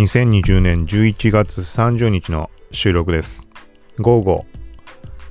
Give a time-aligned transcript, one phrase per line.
[0.00, 3.46] 2020年11月30日の収録です。
[3.98, 4.46] 午後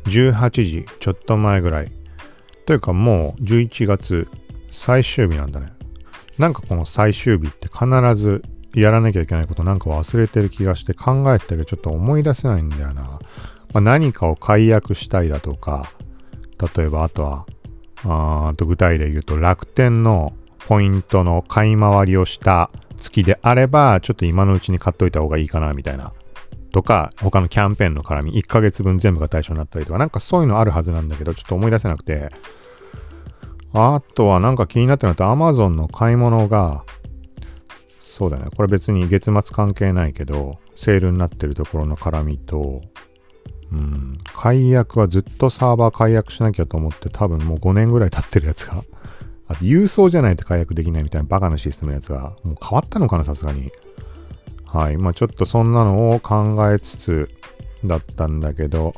[0.03, 1.91] 18時ちょっと前ぐらい。
[2.67, 4.27] というかもう11月
[4.71, 5.73] 最終日なんだね。
[6.37, 8.43] なんかこの最終日って必ず
[8.75, 13.01] やらなきゃいけないことなんか忘れてる気がして考えてたけどちょっと思い出せないんだよな。
[13.01, 13.19] ま
[13.73, 15.91] あ、何かを解約したいだとか、
[16.75, 17.45] 例えばあとは、
[18.49, 20.33] あと具体で言うと楽天の
[20.67, 26.13] ポイントの買い回りをした月であれば、ちょっと今のうちに買っといた方がいいかなみたいな。
[26.71, 32.31] とか、他のキャンペーンの絡み、1ヶ月分全部が対象になったりとか、なんかそういうのあるはずなんだけど、ちょっと思い出せなくて。
[33.73, 36.83] あとはなんか気になってるのと、Amazon の買い物が、
[38.01, 38.45] そうだね。
[38.55, 42.81] これ別に月末関係ないけど、セールになってるところの絡みと、
[43.71, 48.83] うん、解約はずっとサーバー解約しなきゃと思って多分もう5年ぐらい経ってるやつが、
[49.49, 53.71] あと郵送じゃないと解約できないみたいなバカなシステムのやつが、もう変わったのかな、さすがに。
[54.67, 54.97] はい。
[54.97, 57.29] まあちょっとそんなのを考えつつ
[57.83, 58.93] だったんだけど、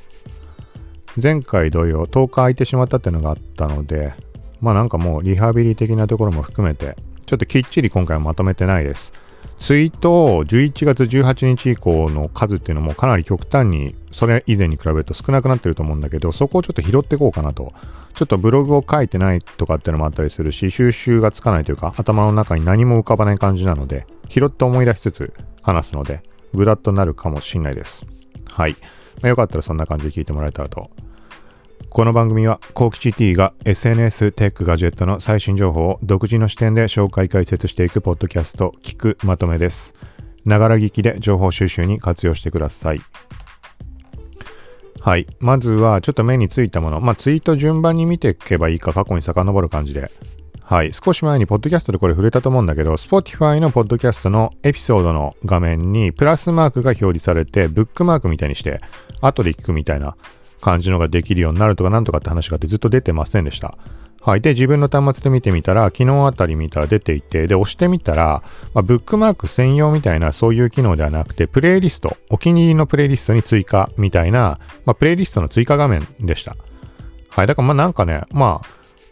[1.21, 4.13] 前回同様10日空いてしまったっていうのがあったので、
[4.59, 9.13] まあなんかもうリハビリ的なところも含めて、ちょっときっちり今回はまとめてないです。
[9.61, 17.71] ツイートを11月18日以降の数っていうのもかなり極端にそれ以前に比べると少なくなってると思うんだけどそこをちょっと拾っていこうかなと。
[18.13, 26.21] ちょっとブログを書いてないとかっていうのもあったりするし収集がつかないというか頭の中に何も浮かばない感じなので拾って思い出しつつ話すので
[26.53, 28.05] グダッとなるかもしれないです。
[28.49, 28.75] はい、
[29.21, 30.91] まあ、よかったらそんな感じで聞いてもらえたらと
[31.93, 39.93] この番組は、コーキチ T が SNS、テック、ガジェットの最新情報を独自の視点で紹介解説していくポッドキャスト、聞くまとめです。
[40.45, 43.01] ながら聞きで情報収集に活用してください。
[45.01, 45.27] はい。
[45.41, 47.01] まずは、ちょっと目についたもの。
[47.01, 50.09] まあ、ツイート順番に見ていけばいいか、過去に遡る感じで。
[50.61, 50.93] はい。
[50.93, 58.79] 少し前に、ポッドキャストでこれ触れたと思うんだけど、Spotify のポッドキャストのエピソードの画面に、プラスマークが表示されて、ブックマークみたいにして、
[59.19, 60.15] 後で聞くみたいな
[60.61, 63.77] 感じのができるようになるとかなんとかって話があってずっと出てませんでした。
[64.21, 64.41] はい。
[64.41, 68.43] で、自分の端末で見てみたら、昨日あたり見たら出ていて、で、押してみたら、
[68.75, 76.55] まあ、ブックマーク専用みたいなそういう機能ではなくて、プレイリスト、お気に入りのプレイリストに追加みたいな、まあ、プレイリストの追加画面でした。
[77.29, 77.47] はい。
[77.47, 78.61] だからまあなんかね、ま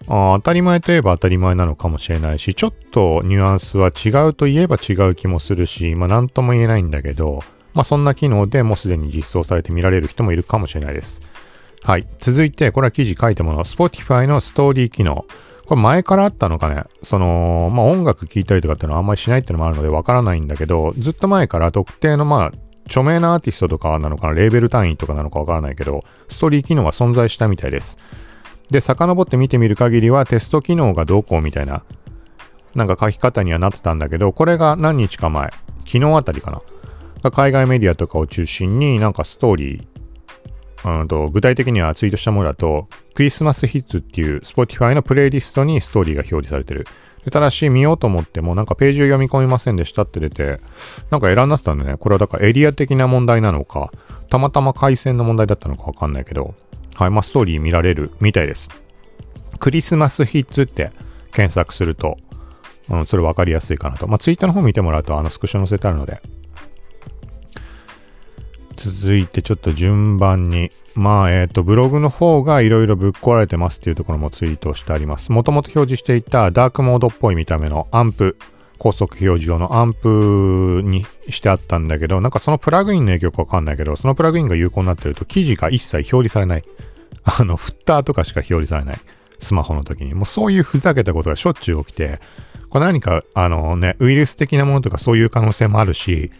[0.07, 7.41] あ、あ当たり前といえば当たり前なのかもしれないし、ちょっとニュアンスは違うといえば違う気もするし、まあなんとも言えないんだけど、
[7.73, 11.21] まあそんな機能でもうすでに実装されて見られる人もいるかもしれないです。
[11.83, 12.07] はい。
[12.19, 13.63] 続いて、これは記事書いたもの。
[13.63, 15.25] Spotify のストーリー機能。
[15.65, 16.83] これ前からあったのかね？
[17.03, 22.51] その、まあ音楽聴いたりとかっていうのはあんまりしないっていうのもあるのでわからないんだけど、ずっと前から特定のまあ、
[22.87, 27.97] 著名なアーティストとかなのかな、レーベル単位とかなのかわからないけど、ストーリー機能が存在したみたいです。
[28.71, 31.83] で、遡って見てみる限りはテスト機能がどうこうみたいな、
[32.73, 35.51] なんか書き方にはなってたんだけど、これが何日か前、
[35.85, 36.51] 昨日あたりか
[37.23, 37.31] な。
[37.31, 39.87] 海外メディアとかを中心になんかストーリー、
[40.85, 46.87] うんと具体的にはツイートしたものだと、クリスマスヒッツっていう Spotify のプレイリストにストーリーが表示されてる。
[47.31, 50.59] ただし、見ようと思っても、なんかページを読み込みませんでしたって出て、
[51.11, 53.91] なんかエラーになってたんでね、これはだからエリア的な問題なのか、
[54.29, 56.55] たまたま回線の問題だったのかわかんないけど、
[56.95, 58.69] はい、まあストーリー見られるみたいです。
[59.59, 60.91] クリスマスヒッツって
[61.33, 62.17] 検索すると、
[62.89, 64.07] うん、それ分かりやすいかなと。
[64.07, 66.21] まあツイッターの方見てもらうと、あのスクショ載せてあるので、
[68.79, 75.33] 続いてちょっと順番に、まあ、えっ、と、ブログの方がいろいろぶっ壊れてますっていうところもツイートしてあります。
[75.33, 78.37] もともと表示していたダークモードっぽい見た目のアンプ、
[78.77, 86.63] 高速表示用のアンプにしてあったんだけど、なんかそのプラグインの影響かわかんないけど、そのプラグインが有効になってると記事が一切表示されない。
[87.25, 88.99] あの、フッターとかしか表示されない。
[89.39, 90.13] スマホの時に。
[90.13, 92.19] もうそういうふざけたことがしょっちゅう起きて、
[92.69, 96.31] これ何か、あのね、ウイルス的なものとかそういう可能性もあるし、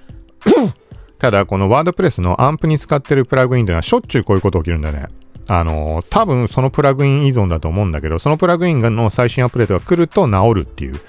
[1.20, 5.08] ただ、このワードプレスのアンプに使ってるプラグインというのはしょっちゅうこういうこと起きるんだよね。
[5.48, 11.00] あの、多分そのプラグイン依存だと思うんだけど、そのプラグインの最新アップデートが来ると治るっていう。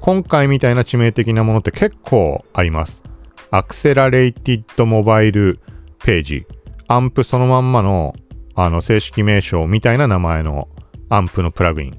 [0.00, 3.02] 今回みたいな致命的なものって結構あります。
[3.50, 5.60] アクセラレイティッドモバイル
[6.02, 6.46] ページ。
[6.86, 8.14] アンプそのまんまの、
[8.54, 10.68] あの、正式名称みたいな名前の
[11.10, 11.98] アンプのプラグイン。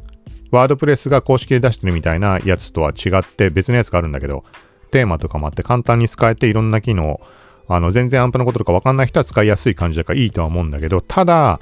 [0.52, 4.44] ワードプレスが公式で出してるみたいなやつとは違って別のやつがあるんだけど、
[4.92, 7.22] テーマとかもあって簡単に使えていろんな機能を
[7.70, 11.60] あの、全然アンプのこととかわかんない人は使いやすい感じだからいいとは思うんだけど、ただ、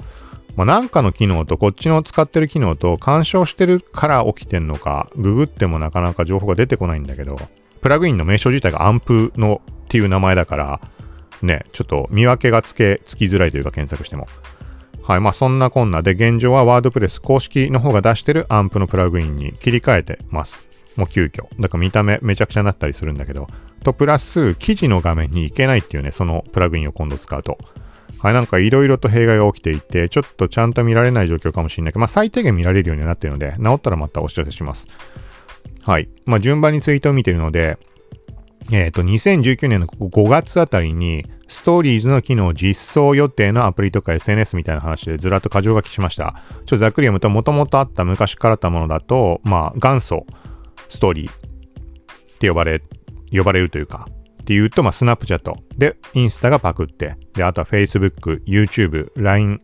[0.56, 7.38] まあ、なんかの機能とこっちの使ってる機能と干渉してるから起きてんのか、ググってもなかなか情報が出てこないんだけど、
[7.80, 10.80] プラグインの名称自体がアンプのっていう名前だから、
[11.42, 14.26] ね、ちょっと見分けがつけ、つきづらいというか検索しても。
[15.04, 15.20] はい。
[15.20, 20.66] まあそんなこんなで現状はワードプレス公式の方が出してるアンプのプラグインに切り替えてます。
[20.96, 21.46] もう急遽。
[21.60, 23.46] だから見た目めちゃくちゃになったりするんだけど、
[23.82, 27.58] とプラス記事の画面に行けないっていうね、そのプラグインを今度使うと。
[28.20, 34.88] はい、なんかいろいろと弊害が起きていて、ちょっとちゃんと見られない状況かもしれないけど、まあ最低限見られるようになっているので、治ったらまたお知らせします。
[35.82, 36.08] はい。
[36.24, 37.78] まあ順番にツイートを見てるので、
[38.70, 46.34] えっ、ー、と、2019年の5月あたりに、ストーリーズの機能実装予定のアプリとか SNS みたいな話でずらっと箇条書きしました。
[46.48, 50.26] ちょっとざっくり読むと、もともとあった昔からあったものだと、まあ、元祖
[50.90, 51.34] ストーリーっ
[52.38, 52.82] て呼ばれ、
[53.30, 54.08] 呼ばれるというか、
[54.42, 59.60] っていうと、まあ、スナップチャットで、インスタがパクって、で、あとは Facebook、YouTube、LINE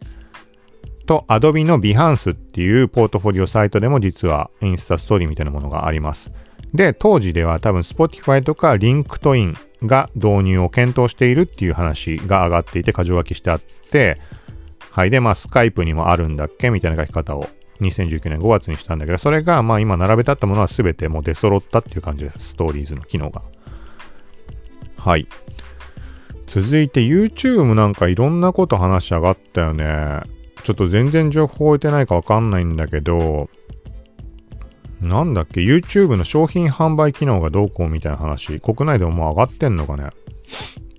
[1.07, 6.31] と Adobe の Behance っていうポートフォリオサイトでも実はインスタストーリーみたいなものがあります。
[6.73, 9.55] で、当時では多分 Spotify とか LinkedIn
[9.87, 14.19] が導入を検討しているっていう話が上がっていて、箇条書きしてあって、
[14.91, 15.11] はい。
[15.11, 16.71] で、まあ、スカイプにもあるんだっけ？
[16.71, 17.49] みたいな書き方を
[17.81, 22.39] 2019年5月にしたんだけど、それが、まあ、今並べてあったものは全てもう出揃ったっていう感じです。
[22.41, 23.43] ストーリーズの機能が。
[24.97, 25.27] はい。
[26.47, 30.21] 続いて YouTube なんかいろんなこと話し上がったよね。
[30.63, 33.51] ちょっと全然情報置いてないかわかんないんだけど、
[35.01, 40.11] なんだっけ、YouTube の商品販売機能がどうこうみたいな話、国内でももう上がってんのかね？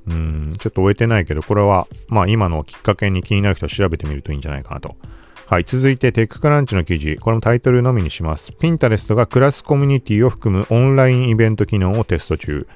[0.08, 4.96] うん、ちょっと終えてないけど、これは、まあ今のきっかけに気になる人は調べてみるといいんじゃないかなと。
[5.48, 8.52] はい、続いてテッククランチの記事、これもタイトルのみにします。
[8.60, 12.68] Pinterest がクラスコミュニティを含むオンラインイベント機能をテスト中。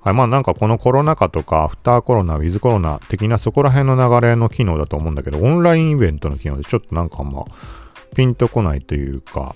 [0.00, 7.44] はい、まあなんかこのコロナ禍とかアフターコロナ、ウィズコロナ的なそこら辺の流れの機能だと思うんだけど、オンラインイベントの機能でちょっとなんかあんま、
[8.16, 9.54] ピンとこないというか、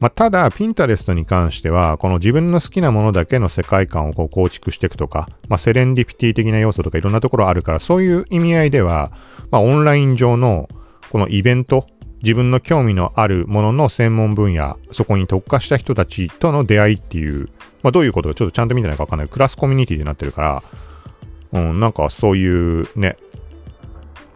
[0.00, 9.12] まあ、ただ、ピンタレストに関しては、この自分の好きなものだけの世界観をこう構築していくとか、まあ、セレンディピティ的な要素とかいろんなところあるから、そういう意味合いでは、
[9.52, 10.68] まあ、オンライン上の
[11.10, 11.86] このイベント、
[12.22, 17.48] 自分の興味のあるものの専門分野、そこに特化した人たちとの出会いっていう、
[17.82, 19.28] まあ、どういうことかちょっとちゃんと見てないかわかんない。
[19.28, 20.62] クラスコミュニティになってるか
[21.52, 22.46] ら、うん、なんかそうい
[22.82, 23.16] うね、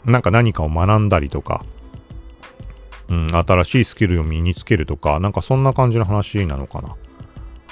[0.04, 1.64] なんか何かを学んだりとか、
[3.08, 6.96] うん、新しいスキルを身につけるとか、なんかそんな感じの話なのかな。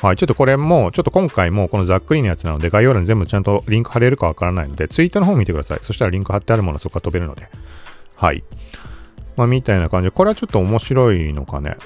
[0.03, 5.81] はい、ちょっとこれも、ちょっと今回もこのざっくりのやつなので、概要欄に全部ちゃんとリンク貼れるかわからないので、ツイートの方見てください。
[5.83, 7.49] そしたらリンク貼ってあるものはそこから飛べるので。
[8.17, 8.43] はい。
[9.37, 11.77] まあ、みたいな感じで、これはちょっと面白いのかね。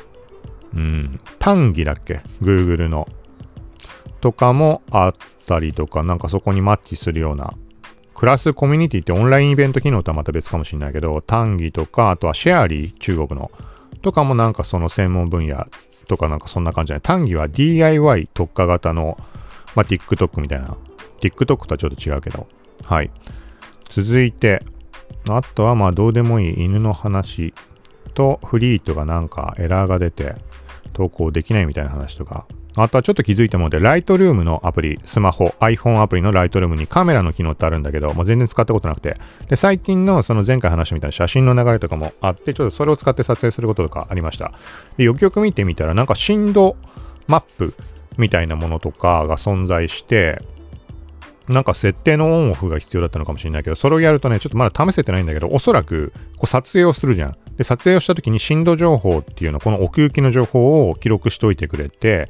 [0.75, 1.21] うん。
[1.39, 3.09] 単義だっけ ?Google の。
[4.21, 5.15] とかもあっ
[5.47, 7.55] たりとか、なんかそこにマッチするような
[8.15, 13.51] クラスコミュニティってオンラインイベント機能とはまた別かもしれないけど、単義とか、あとはシェアリー、中国の、
[14.03, 15.67] とかもなんかその専門分野
[16.09, 17.03] とかなんかそんな感じじゃない。
[17.03, 19.19] 単義は DIY 特化型の、
[19.75, 20.77] まあ、TikTok みたいな。
[21.21, 22.47] TikTok とはちょっと違うけど。
[22.85, 23.11] はい。
[23.91, 24.65] 続いて、
[25.29, 27.55] あとはまあどうでもいい犬の話
[28.15, 30.35] とフリートがなんかエラーが出て
[30.93, 39.17] 投稿できないみたいな話とかあとはちょっと気づいたもので、ライトルームのアプリ、スマホ、iPhone アプリのライトルームにカメラの機能ってあるんだけど、もう全然使ったことなくて。
[39.49, 44.53] で、最近のその前回話したみたいな写真の流れとかもあって、ちょっとそれを使って撮影することとかありました。
[44.97, 46.77] で、よくよく見てみたら、なんか振動
[47.29, 47.75] マップ
[48.19, 50.43] みたいなものとかが存在して、
[51.49, 57.37] なんか設定のオンオフが必要だったのかもしれないけど、それをやるとね、ちょっとまだ試せてないんだけど、おそらくこう撮影をするじゃん。
[57.57, 62.29] で、撮影をした時に振動情報っていうの、この奥行きの情報を記録しておいてくれて、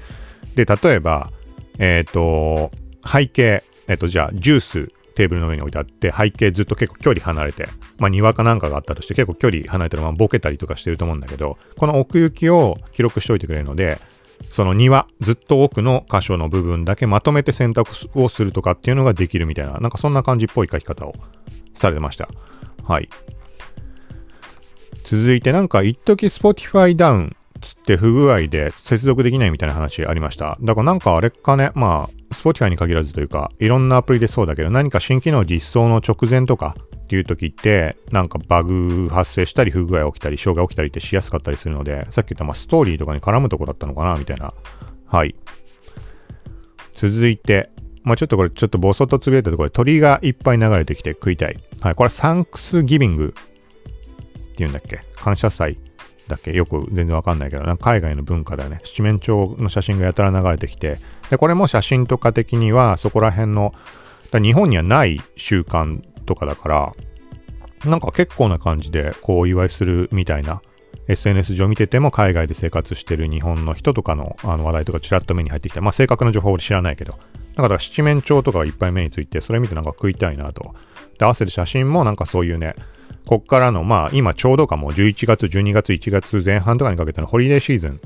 [0.57, 1.31] で、例えば、
[1.79, 2.71] えっ、ー、と、
[3.07, 13.99] 背景、えっ、ー、と、じゃあ、ジュース、テーブルの上に置いてあって、背景ずっと結構距離離れて、まあ庭かなんかがあったとして結構距離離れてるままボケたりとかしてると思うんだけど、この奥行きを記録しておいてくれるので、
[14.51, 21.15] その庭、ずっと奥の箇所の部分だけまとめて選択をするとかっていうのができるみたいな、なんかそんな感じっぽい書き方を
[21.75, 22.29] されてました。
[22.85, 23.09] はい。
[25.05, 30.59] 続いてなんか一時 Spotify ダウンつって不具合で接続できないみたいな話ありました。
[30.61, 44.55] だからなんかあれかね、まあ、Spotify に限らずというか、いろんなアプリでそうだけど、何か新機能実装の直前とかっていう時って、なんかバグ発生したり、不具合起きたり、障害起きたりってしやすかったりするので、さっき言ったまあストーリーとかに絡むとこだったのかな、みたいな。
[45.07, 45.35] はい。
[46.95, 47.71] 続いて、
[48.03, 51.59] まあちょっとこれちょっとボソッとつぶやいたところで鳥がいっぱい流れてきて食いたい。
[51.81, 53.35] はい、これサンクスギビング
[54.53, 55.01] っていうんだっけ？
[55.15, 55.79] 感謝祭
[56.29, 56.53] だっけ？
[56.53, 58.81] よく全然わかんないけど、なんか海外の文化だよね。
[58.85, 60.99] 七面鳥の写真がやたら流れてきて、
[61.31, 63.75] で、これも写真とか的にはそこら辺の、
[64.33, 66.93] 日本にはない習慣とかだから、
[67.85, 70.63] なんか結構な感じでこうお祝いするみたいな
[71.09, 77.19] SNS 上見てても海外で生活してる日本の人とかのあの話題とかちらっと目に入ってきて、まあ正確な情報俺知らないけど、
[77.57, 80.75] だから七面鳥とかがいっぱい目について、それ見てなんか食いたいなと。
[81.19, 82.75] で、合わせる写真もなんかそういうね、
[83.27, 88.01] こっからの、まあ今ちょうどかも11月、12月、1月前半とかにかけてのホリデーシーズン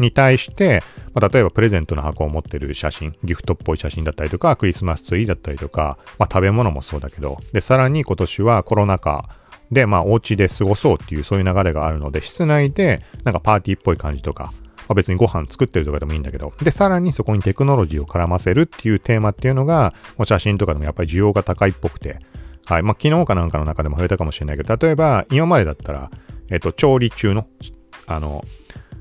[0.00, 0.82] に対して、
[1.14, 9.28] まあ、例えばプレゼントの箱を持ってる写真、ギフトっぽい写真だったりとか、クリスマスツリーだったりとか、まあ、食べ物もそうだけど、で、さらに今年はコロナ禍
[9.70, 14.52] で、まあ、お家で過ごそうっていうそういう流れがあるので、室内でなんかパーティーっぽい感じとか、
[14.88, 22.18] まあ、別にご飯作ってるとかでもいいんだけど、で、さらにそこにテクノロジーを絡ませるっていうテーマっていうのが、もう写真とかでもやっぱり需要が高いっぽくて、
[22.66, 22.82] はい。
[22.82, 26.10] まあ、昨日かなんかの中でも触れたかもしれないけど、例えば、今までだったら、
[26.50, 27.46] えっと、調理中の、
[28.06, 28.44] あの、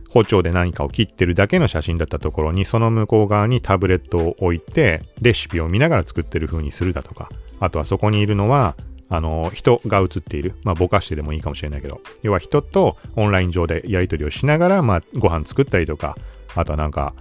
[0.10, 8.75] 包丁で何かを切ってるだけの写真だったところに、その向こう側にタブレットを置いて、レシピを見ながら作ってる風にするだとか、あとはそこにいるのは、
[9.10, 10.56] あの、人が映っている。
[10.63, 16.16] まあ、ぼかしてでもいいかもしれないけど、要は人とオンライン上でやり取りをしながら、まあ、ご飯作ったりとか、
[16.56, 17.13] あとはなんか、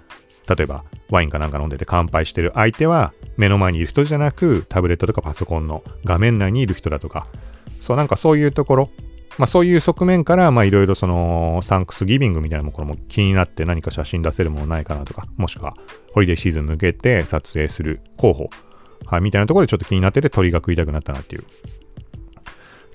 [0.48, 7.26] 例えばワインかなんか飲んでて乾杯してる相手は目の前にいる人じゃなくタブレットとかパソコンの画面内にいる人だとか
[7.80, 8.90] そうなんかそういうところ
[9.38, 15.74] まあそういう側面からまあいろいろそのサンクスギビングみたいなものも気になって何か写真出せるものないかなとかもしくは
[16.12, 18.50] ホリデーシーズン向けて撮影する候補
[19.06, 21.44] はいみたいなところでちょっと気になってて鳥が食いたくなったなっていう。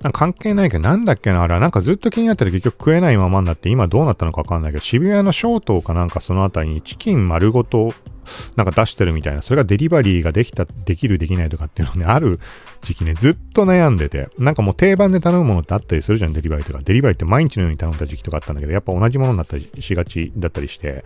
[0.03, 1.61] なんか関係ないけど、なんだっけな、あれは。
[1.61, 7.93] なんかずっと気になってて結局食えないままになって今どうなったのかわかんないけど、渋谷の小東かなんかそのあたりにチキン丸ごと
[8.57, 12.41] なんか出してるみたいな、それがデリバリーができた、できる、できないとかっていうのね、ある
[12.83, 16.79] 時期ね、ずっと悩んでて、なんかもう定番で頼むものってあったりするじゃん、デリバリーとか。
[16.83, 21.03] デリバリーって毎日のように頼んだ時期とかあったんだけど、やっぱ同じものになったりしがちだったりして、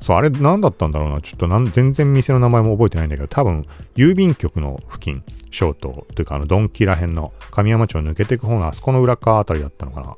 [0.00, 1.20] そう、あれ何だったんだろうな。
[1.20, 10.16] ちょっとなん全然店の名前も覚えてないんだけど、多分、郵便局の付近、小東というか、あの、ドンキら辺の神山町抜けていく方のあそこの裏側あたりだったのかな。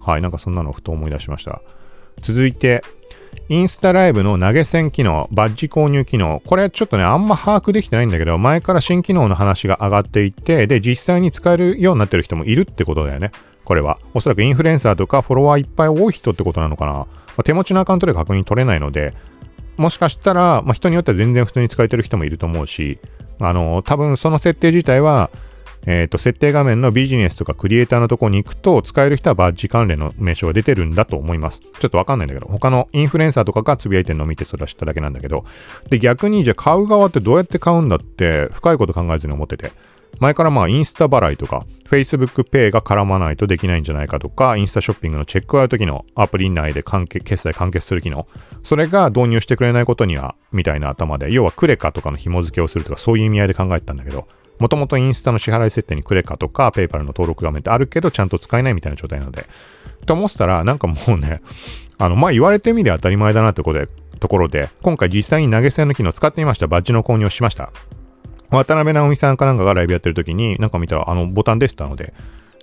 [0.00, 1.62] はい、なんかそんなのふと思い出しました。
[2.22, 2.82] 続いて、
[3.50, 6.40] インスタライブの投げ銭機能、バッジ購入機能。
[6.46, 13.32] これちょっとね、あんま把握できてないんだけど、前から新機能の話が上がっていって、で、実際に使えるようになってる人もいるってことだよね。
[13.64, 13.98] これは。
[14.14, 16.92] おそらくインフルエンサーとかフォロワーいっぱい多い人ってことなのかな。
[16.92, 17.06] ま
[17.38, 19.12] あ、手持ちのアカウントで確認取れないので、
[19.76, 22.98] もしかしたら、まあ、人によっては全然普通に使えてる人もいると思うし、
[23.40, 25.30] あの、多分その設定自体は、
[25.86, 31.60] えっ、と、設定画面のビジネスとかクリエイターのとこに行くと、使える人はバッジ関連の名称が出てるんだと思います。
[31.60, 35.44] ちょっとわかんないんだけど、他のインフルエンサーとかがつぶやいてるのを見てそれは知っただけなんだけど、
[35.90, 39.72] で、逆にじゃあ買う側ってどうやって買うんだって、深いこと考えずに思ってて、
[40.20, 48.26] 前からまあインスタ払いとか、Facebook Pay が絡まないとできないんじゃないかとか、インスタショッピングのチェックアウト機能、アプリ内で関係決済完結する機能、
[48.62, 54.26] それが導入してくれないことには、みたいな頭で、要はクレカとかの紐付けをするとか、そういう意味合いで考えてたんだけど、
[54.58, 59.46] もともとインスタの支払い設定にクレカとか、ペイパルの登録画面ってあるけど、ちゃんと使えないみたいな状態なので。
[60.06, 61.42] と思ってたら、なんかもうね、
[61.98, 63.88] あの、まあ、言われてみりゃ当たり前だなってことで、
[64.20, 66.66] ところで、今回実際に投げ銭の機能使ってみました。
[66.66, 67.72] バッジの購入をしました。
[68.50, 72.14] 渡辺直美さんかなんかがライブやってる時に、なんか見たら、あの、ボタン出てたので、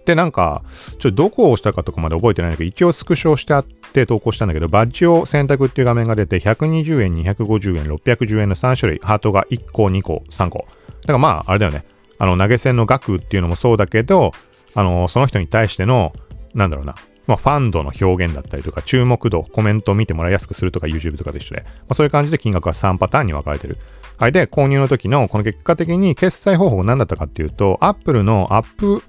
[0.06, 0.64] で、なんか、
[1.00, 10.60] ちょっとどこを押したかとかまで覚えてないんだけど、一応スクショしてあって投稿したんだけど、バッジを選択っていう画面が出て、120円、250円、610円の3種類、ハートが1個、2個、3個。
[10.60, 11.86] だからまあ、あれだよね。
[12.18, 14.32] あの、投げ銭の額っていうのもそうだけど、
[14.74, 16.14] あの、その人に対しての、
[16.54, 16.96] なんだろうな、
[17.28, 23.78] まあ、ファンドの表現だったりとか、注目度、コメントを見てもらいやすくするとか、YouTube とかと一緒で、まあ、そういう感じで金額は3パターンに分かれてる。
[24.18, 24.32] はい。
[24.32, 29.04] で、購入の時の、この結果的に決済方法が何だったかっていうと、Apple のアップ、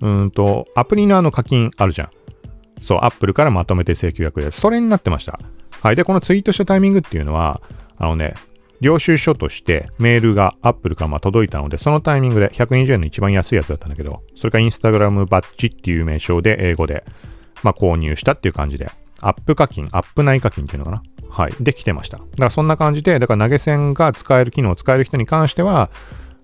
[0.00, 2.10] うんと、アプリのあの課金あるじゃん。
[2.80, 4.56] そう、Apple からまとめて請求が来るやつ。
[4.56, 5.38] それになってました。
[5.80, 5.96] はい。
[5.96, 7.60] で、このツイートしたタイミングっていうのは、
[7.98, 8.34] あのね、
[8.80, 17.04] 領収書としてメールが Apple からま届いたので、そのタイミングで120円の一番安いやつだったんだけど、それが Instagram バッジっていう名称で英語で、
[17.62, 21.02] まあ、購入したっていう感じで、アップ課金、アップ内課金っていうのかな。
[21.30, 21.54] はい。
[21.60, 22.18] できてました。
[22.18, 25.90] だからそんな感じで、だから投げ銭が使える機能を使える人に関しては、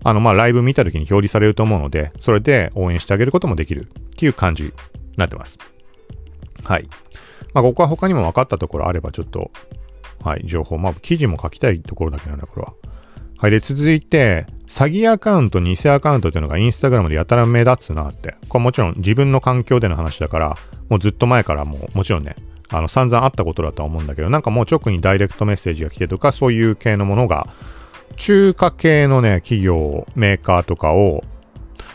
[0.03, 3.85] あの、まあ、ライブ見た時に表示されると思うので、それで応援してあげることもできるっ
[4.17, 4.71] ていう感じに
[5.17, 5.57] なってます。
[6.63, 6.87] はい。
[7.53, 9.51] まあ、ここは他にも分かったところあれば、ちょっと、
[10.23, 10.77] はい、情報。
[10.77, 12.73] まあ、記事も書きたいところだけなんだ、これは。
[13.37, 13.51] はい。
[13.51, 18.35] で、続いて、詐欺アカウント、偽アカウントっていうのがインスタグラムでやたら目立つなって。
[18.49, 20.57] これもちろん自分の環境での話だから、
[20.89, 22.35] もうずっと前からもう、もちろんね、
[22.69, 27.47] あの、散々あったことだとは思うんだけど、なんかもう直にダイレクトメッセージが来てとか、そういう系のものが、
[28.15, 31.23] 中華系のね、企業、メーカーとかを、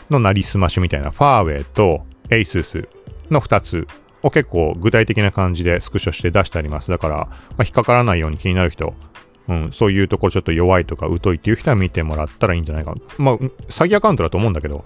[0.09, 2.87] のなりすましみたいな、ファーウェイとエイスス
[3.29, 3.87] の2つ
[4.21, 6.91] を結構具体的な感じでスクショして出してあります。
[6.91, 7.27] だから、ま
[7.59, 8.93] あ、引っかからないように気になる人、
[9.47, 12.97] うん、そういうところちょっと弱いとか疎いっていう人は見てもらったらいいんじゃないかな。
[13.17, 14.85] まあ、詐欺アカウントだと思うんだけど、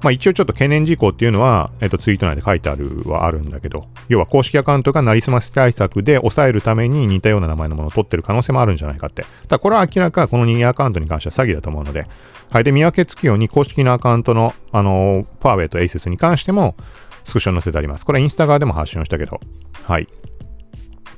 [0.00, 9.22] まあ一応ちょっと懸念事項っていうのは、えっとツイート内で書いてあるはあるんだけど、要は公式アカウントがなりすまし対策で抑えるために似たような名前のものを取ってる可能性もあるんじゃないかって。
[9.22, 12.06] ただこれは明らかこの任意アカウントに関しては詐欺だと思うので、
[12.50, 12.64] はい。
[12.64, 16.76] で、見分けつくように公式のアカウントの、あの、ファーウェイとエイセスに関しても、
[17.24, 18.06] スクショ載せてあります。
[18.06, 19.38] これインスタ側でも発信をしたけど、
[19.82, 20.08] はい。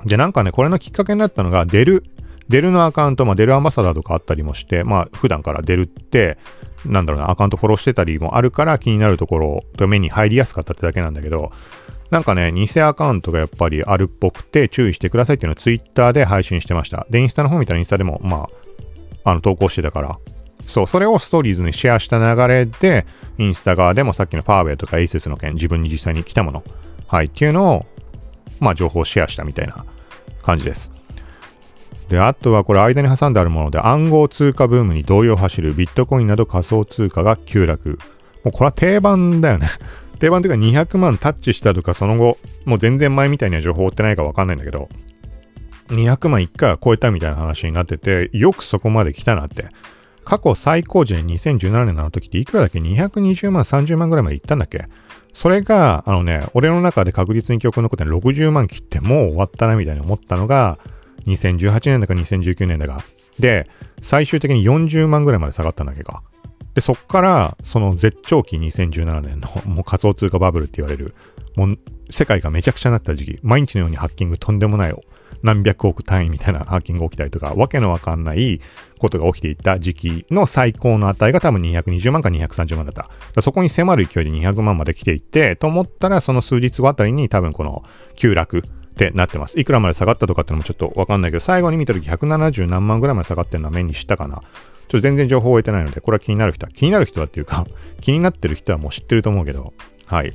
[0.06, 2.02] で、なんかね、これのきっかけになったのが、デル、
[2.49, 6.37] デルのアカウント、まあ、デルアンバサダーとかあったりもして、まあ、普段からデルって、
[6.87, 11.52] なんだろうな、アカウントフォローしてたりもあるから気になるところと目に入りやすかったってだけなんだけど、
[12.10, 17.06] なんかね、偽アカウントがやっぱりあるっぽくて注意してくださいっていうのをツイッターで配信してました。
[17.08, 18.49] で、インスタの方見たらインスタでも、ま
[19.25, 20.18] あ、あの、投稿してたから、
[20.66, 23.06] そう、それをストーリーズにシェアした流れで、
[23.38, 26.64] インスタ側でもさっきのファーウェイとかエイセスの件、自分に実際に来たもの、
[27.06, 27.87] はい、っていうのを、
[28.58, 29.84] まあ、情報をシェアしたみたいな
[30.42, 30.90] 感じです。
[32.11, 37.99] で、あとはこれ間に挟んであるもので暗号通貨ブームに同様走るビットコインなど仮想通貨が急落。
[38.45, 39.69] もうこれは定番だよね
[40.19, 42.37] 定番というか200万タッチしたとかその後、
[42.67, 44.88] もう全然前みたいな情報追ってないかわかんないんだけど、
[45.88, 49.69] 200万1回は超えたみたいな話になってて、よくそこまで来たなって。
[50.25, 54.87] 過去最高時に2017年の時っていくらだっけ ?220 万、30万ぐらいまでいったんだっけ？
[55.33, 60.79] それが、あのね、俺の中で確実に記憶残って60万切ってもう終わったなみたいに思ったのが、
[61.37, 63.02] 2018年だか2019年だか。
[63.38, 63.68] で、
[64.02, 66.22] 最終的に40万ぐらいまで下がったんだけか。
[66.75, 71.14] で、そっから、その絶頂期2017年の、 もう仮想通貨バブルって言われる、
[71.56, 71.78] もう
[72.10, 74.94] 世界がめちゃくちゃになった時期、毎日のようにハッキングとんでもない
[75.42, 78.60] 何百億単位みたいな ハッキング起きたりとか、わけのわかんない
[78.99, 83.08] ことが起きていた時期の最高の値が多分220万か230万だった。
[83.34, 87.82] だそこに迫る勢いで200万まで来ていって、と思ったらその数日後あたりに多分この
[88.16, 88.62] 急落、
[89.00, 89.59] ってなってます。
[89.59, 94.37] いくらまで下がったとかってのもちょっとわかんないけど、最後に見たとき170何万ぐらいまで下がってるのは目にしたかな。
[94.37, 94.45] ちょっ
[94.88, 97.66] と全然情報を得てないので、これは気になる人は、気になる人はっていうか、
[98.02, 99.73] 気になってる人はもう知ってると思うけど、
[100.04, 100.35] はい。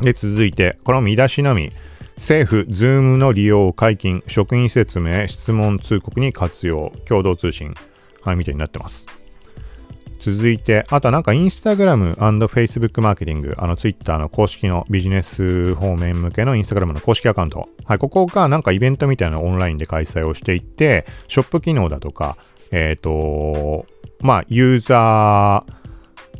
[0.00, 1.70] で、続いて、この見出しのみ、
[2.16, 7.74] 政府、 Zoom の利用解禁、職員説明、質問通告に活用、共同通信、
[8.22, 9.06] はい、みたいになってます。
[10.18, 17.68] 続いて、あとはなんかインスタグラム &Facebook マーケティング、あのツイッターの公式のビジネス方面向けのインスタグラムの公式アカウント。
[17.84, 22.36] はい、ここがなんかイベントみたいなのをオンラインで開催をしていて、ショップ機能だとか、
[22.70, 23.86] えっ、ー、と、
[24.20, 25.76] まあ、ユーザー、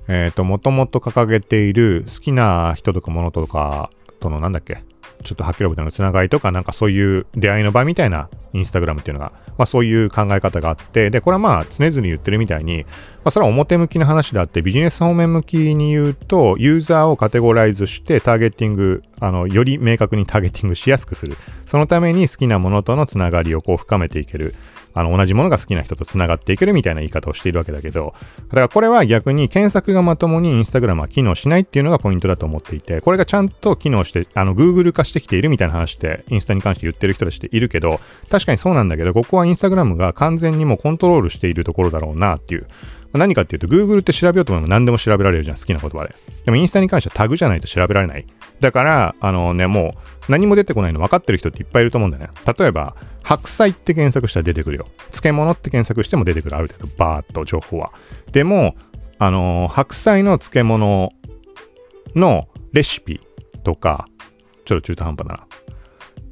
[0.08, 4.82] えっ、ー、と、もともと掲げている好きな人とかものとかとのなんだっけ、
[5.24, 12.84] ちょっとはっきり覚えてのつながりとか、なんかそういう出会いの場みたいなインスタグラムっていうのが、まあそういう考え方があって、で、これはまあ常々言ってるみたいに、
[13.24, 21.36] まあそれは表向きの話であって、ビジネス方面向きに言うと、ユーザーをカテゴライズしてターゲティング、あの、より明確にターゲティングしやすくする。
[21.66, 24.54] そのために好きなものとのつながりをこう深めていける。
[24.96, 28.14] あの、同じものが好きな人と繋がっていけるみたいな言い方をしているわけだけど、
[28.48, 42.66] だからこれは逆に検索がまともにインスタグラムは機能しないっていうのがポイントだと思っていて、これがちゃんと機能して、あの、Google 化してきているみたいな話ってインスタに関して言ってる人たちっているけど、確かにそうなんだけど、ここはインスタグラムが完全にもうコントロールしているところだろうなっていう。
[43.12, 46.14] 何かっていうと、Google って調べようと思えば何でも調べられるじゃん、好きな言葉で。
[46.44, 48.26] でもインスタに関してはタグじゃないと調べられない。
[48.60, 49.94] だから、あのね、も
[50.28, 52.30] う何も出てこないの分かってる人っていっぱいいると思うんだよね。
[52.58, 52.96] 例えば、
[53.26, 54.86] 白菜って検索したら出てくるよ。
[55.10, 56.56] 漬物って検索しても出てくる。
[56.56, 57.92] ある程度、バーっと情報は。
[58.30, 58.76] でも、
[59.18, 61.10] あのー、白菜の漬物
[62.14, 63.20] のレシピ
[63.64, 64.06] とか、
[64.64, 65.46] ちょっと中途半端だな。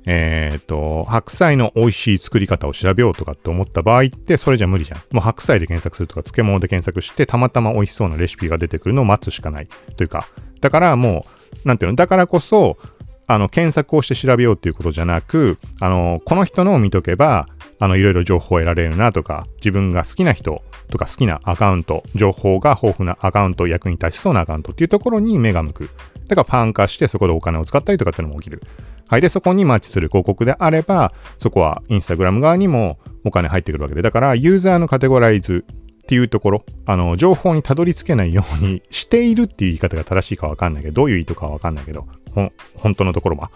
[0.07, 4.99] えっ、ー、と、白菜の美味しい作り方を調べようとかって思った場合って、それじゃ無理じゃん。
[5.11, 9.69] もう白菜で検索するとか、漬物で検索して、たまたま美味しそうなレシピが出てくるのを待つしかない。
[9.97, 10.29] というか、
[10.61, 11.27] だからも
[11.65, 12.79] う、なんていうの、だからこそ、
[13.27, 17.47] あの、検索をして調べようっていうことじゃなく、あの、この人のを見とけば、
[17.79, 25.91] あの、いろいろ情報を得られるなとか、自分が好きな人とか好きなアカウント、情報が豊富なアカウント、役に立ちそうなアカウントっていうところに目が向く。
[26.29, 28.63] だからファン化してそこでお金を使ったりとかっていうのも起きる。
[29.09, 29.21] はい。
[29.21, 35.65] で、そこにマッチする広告であれば、そこはインスタグラム側にもお金入ってくるわけで、だからユーザーのカテゴライズ
[36.05, 43.51] っていうところ、あの、情報にたどり着けないようにしているっていう言い方が正しいかわかんないけど、どういう意図かわかんないけど、本当のところは。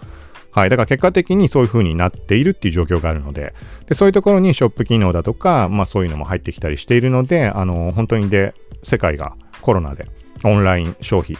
[0.50, 0.70] はい。
[0.70, 3.54] だから結果的にそういう風になっているっていう状況があるので、
[3.86, 10.06] で、そういうところにショップ機能だとか、まあそういうのも入ってきたりしているので、あの、本当にで、世界がコロナで
[10.44, 11.36] オンライン消費、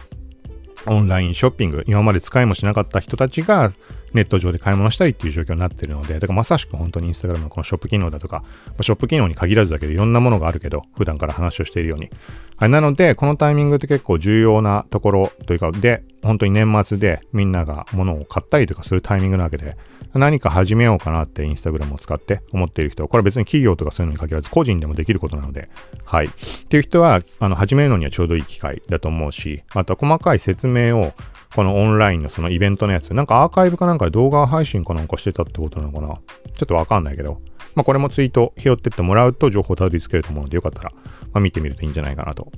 [0.85, 3.71] オンラインショッピング、今まで使いもしなかった人たちが
[4.13, 8.43] ネット上で買い物したりっていう状況になってるので、だからまさしく本当にインスタグラムのこのショップ機能だとか、
[8.81, 12.09] ショップ機能に限らずだけどいろんなものがあるけど、普段から話をしているように。
[12.57, 19.77] はい、なので、このタイミングって結構重要なところというか、で、本当に年末でみんなが物を買ったりとかするタイミングなわけで、
[20.13, 25.69] 何か始めようかなってインスタグラムを使って思っている人、これは別に企業とかそういうのに限らず個人でもできることなので、
[26.03, 26.25] はい。
[26.25, 26.29] っ
[26.67, 31.13] ていう人は、あの、始めるのにはちょうどいい機会だと思うし、あとは細かい説明を
[31.55, 36.15] このオンラインのそのイベントのやつ、なんかアーカイブかなんかで動画配信かなんかしてたってことなのかな
[36.53, 37.41] ちょっとわかんないけど、
[37.75, 42.51] まあこれもツイート拾ってってもらうと情報たどり着けると思うのでよかったら、まあ、見てみるといいんじゃないかなと。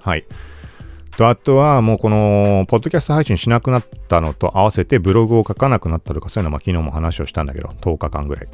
[0.00, 0.24] はい。
[1.16, 8.48] と、あとはもうこの、ポッドキャスト配信しなくなったのと合わせてブログを書かなくなったとか、そういうのも昨日も話をしたんだけど、10日間ぐらい。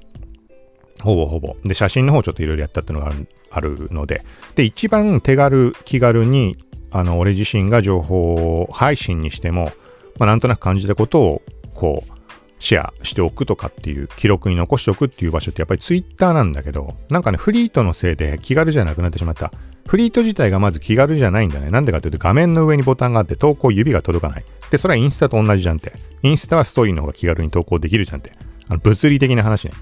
[1.02, 1.56] ほぼほぼ。
[1.64, 4.22] で、写真の方ちょっといろいろやったっていうのがあるあるので、
[4.54, 6.56] で、一番手軽、気軽に、
[6.90, 9.72] あの、俺自身が情報を配信にしても、
[10.18, 11.42] まあ、なんとなく感じたことを、
[11.74, 12.12] こう、
[12.58, 19.50] シェアしておくとかっていう記録に残しておくっていう場所ってやっぱりツイッターなんだけど、なんかね、フリートのせいで気軽じゃなくなってしまった。
[19.86, 21.70] フリート自体がまず気軽じゃないんだね。
[21.70, 24.44] なんでかっていうと画面の上にボタンがあって投稿指が届かない。
[24.70, 25.94] で、それはインスタと同じじゃんって。
[26.22, 28.32] インスタはストーリーの方が気軽に投稿できるじゃんって。
[28.68, 29.72] あの物理的な話ね。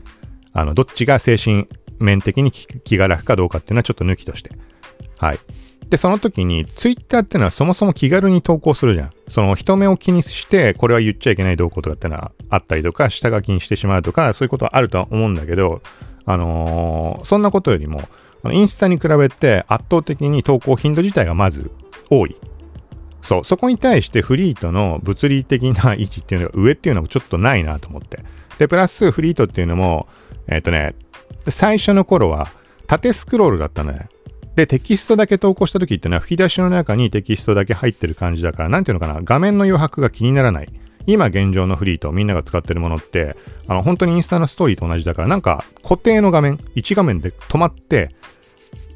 [0.53, 1.67] あの、どっちが精神
[1.99, 4.53] 面的に気が楽かどうかっていうのはちょっと抜きとして。
[5.19, 5.39] はい。
[5.91, 9.11] で、その時に、ツイッターってのはそもそも気軽に投稿するじゃん。
[9.29, 15.81] その人目を気にして、これは言っちゃいけない動向とかってのはあったりとか、下書きにしてしまうとか、そういうことはあるとは思うんだけど、
[16.27, 18.03] あのー、そんなことよりも、
[18.51, 21.71] インスタに比べて圧倒的に投稿頻度自体がまず
[22.11, 22.37] 多い。
[23.23, 28.23] そう、そこに対してフリートの物理的な位置っていうのが上っていうのもちょっとないなと思って。
[28.59, 30.07] で、プラスフリートっていうのも、
[30.47, 30.95] えっ、ー、とね、
[31.49, 32.49] 最初の頃は
[32.87, 34.09] 縦スクロールだったのね。
[34.59, 40.69] で、テキストだけ投稿した時ってのは吹き出しの中にテキストだけ入ってる感じだから、なんていうのかな、画面の余白が気にならない。
[41.07, 43.37] 今現状のフリート、みんなが使ってるものって、
[43.69, 48.11] あの、本当にインスタのストーリーと同じだから、なんか固定の画面、1画面で止まって、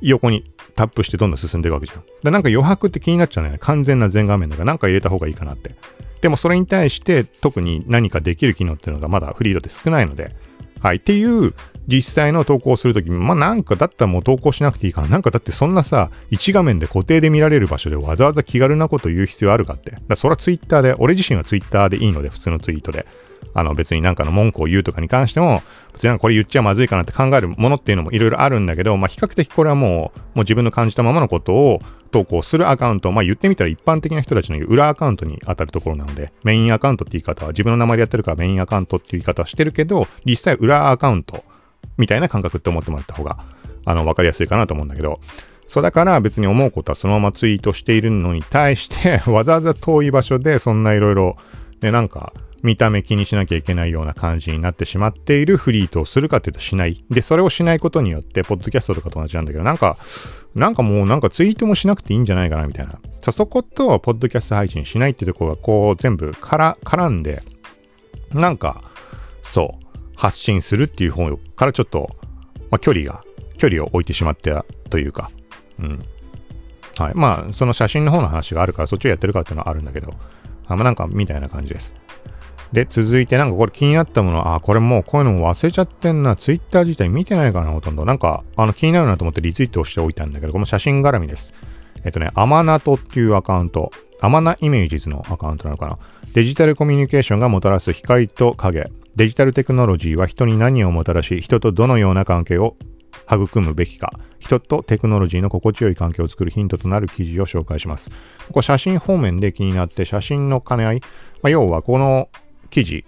[0.01, 0.43] 横に
[0.75, 2.03] タップしてどんどん進んでいくわけじゃん。
[2.25, 3.59] で、なんか余白って気になっちゃうね。
[3.61, 5.77] 完全な全画面だから、なんか入れた方がいいかなって。
[6.23, 10.35] でもそれに対して特に何かできる機能っていうのがまだフリードって少ないので、
[10.83, 10.97] はい。
[10.97, 11.55] っていう
[11.87, 15.09] 実際の投稿するとき、まあなんかだったらもう投稿しなくていいかな。
[15.09, 19.97] なんかだってそんなさ、1画面で固定で見られる場所でわざわざ気軽なこと言う必要あるかって。
[20.09, 23.07] だそれはツイッターで、俺自身はツイッターでいいので、普通のツイートで。
[23.55, 25.63] あの別になんかの文句を言うとかに関しても、
[25.93, 41.45] 別にこれ言っちゃまずいかなって考えるものっていうのもいろいろあるんだけど、まあ比較的これはもう、もう自分の感じたままのことを投稿するアカウント、まあ言ってみたら一般的な人たちの裏アカウントに当たるところなので、メインアカウントって言い方は自分の名前でやってるからメインアカウントっていう言い方はしてるけど、実際裏アカウント
[41.99, 43.45] みたいな感覚って思ってもらった方が、
[43.85, 45.21] あの、わかりやすいかなと思うんだけど、
[45.73, 51.39] そうだから別に思うことはそのままツイートしているのに対してわざわざ遠い場所でそんないろいろ、
[51.81, 57.05] ね、なんか、見た目気にしなきゃいけないような感じになってしまっているフリートをするかっていうとしない。
[57.11, 59.97] で、それをしないことによって、ポッドキャストとかと同じなんだけど、なんか、
[60.55, 62.99] なんかもうなんかツイートもしなくていいんじゃないかなみたいな。
[63.23, 67.43] さ、そこと、ポッドキャスト配信しないっていうところがこう全部から絡んで、
[68.33, 68.83] なんか、
[69.43, 72.11] そう、発信するっていう方からちょっと、
[72.71, 73.25] まあ、距離が、
[73.59, 75.31] 距離を置いてしまったというか、
[75.79, 76.05] うん。
[76.99, 77.13] はい。
[77.15, 80.15] まあ、その写真の方の話があるから、そっちをやってるかっていうのはあるんだけど、
[80.67, 81.95] あまあ、なんか、みたいな感じです。
[82.73, 86.37] で、続いてなんかこれ気になったもの、あ、これもうこういうのも忘れちゃってんな。
[86.37, 88.05] ツイッター自体見てないかな、ほとんど。
[88.05, 91.53] なんか、あの気になるなと思ってリツイートをしておいたんだけど、この写真絡みです。
[92.05, 95.99] えっとね、アマナトっていうアカウント、アマナイメージズのアカウントなのかな。
[96.35, 98.91] デジタルコミュニケーションがもたらす光と影。
[99.17, 102.77] デジタルテクノロジーは人に何をもたらし、人とどのような関係を
[103.31, 104.13] 育むべきか。
[104.39, 108.11] 人とテクノロジーの心地よい関係を作るヒントとなる記事を紹介します。
[108.47, 111.01] ここ写真方面で気になって写真の兼ね合い。
[111.43, 112.29] まあ、要はこの
[112.73, 113.05] 記事、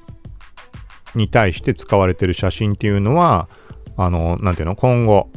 [1.14, 3.48] に対して使われてる写真っていうのは、
[3.96, 5.30] あの、なんていうの、今後、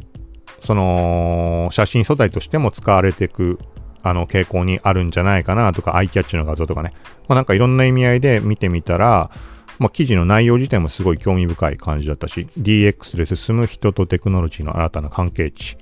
[0.62, 3.58] その、写真素材としても使われていく、
[4.02, 6.92] あの、傾向にあるんじゃないかなとか、アイキャッチの画像とかね。
[7.28, 9.30] まあ、なんかいろんな意味合いで見てみたら、
[9.78, 15.76] まあ、記事の内容自体もすごい興味深い感じだったし、DX で進む人とテクノロジーの新たな関係値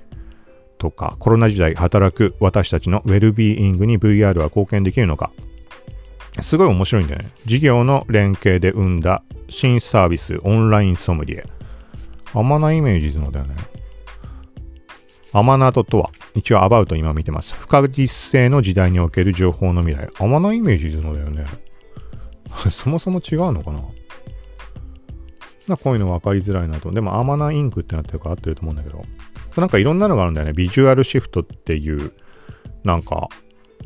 [0.77, 5.31] とか、コロナ時代働く私たちのウェルビーイングに VR は貢献できるのか、
[6.41, 7.29] すごい面白いんだよね。
[7.45, 11.45] 事業の連携で生んだ新サービスオンラインソムリエ。
[12.33, 13.55] アマナイメージズのだよね。
[15.33, 17.53] アマナトとは、一応アバウト今見てます。
[17.53, 20.09] 不確実性の時代における情報の未来。
[20.19, 21.45] アマナイメージズのだよね。
[22.71, 23.81] そもそも違うのかな？
[25.67, 26.91] なこういうの分かりづらいなと。
[26.91, 29.03] でも、アマナインクってなってるから合ってると思うんだけど。
[29.57, 30.53] なんかいろんなのがあるんだよね。
[30.53, 32.13] ビジュアルシフトっていう、
[32.83, 33.27] なんか、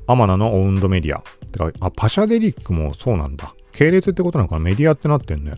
[0.05, 1.23] アマナのオウンドメディア。
[1.51, 3.53] てか、あ、パシャデリックもそうなんだ。
[3.71, 4.61] 系列ってことなのかな？
[4.61, 5.53] メディアってなってんね。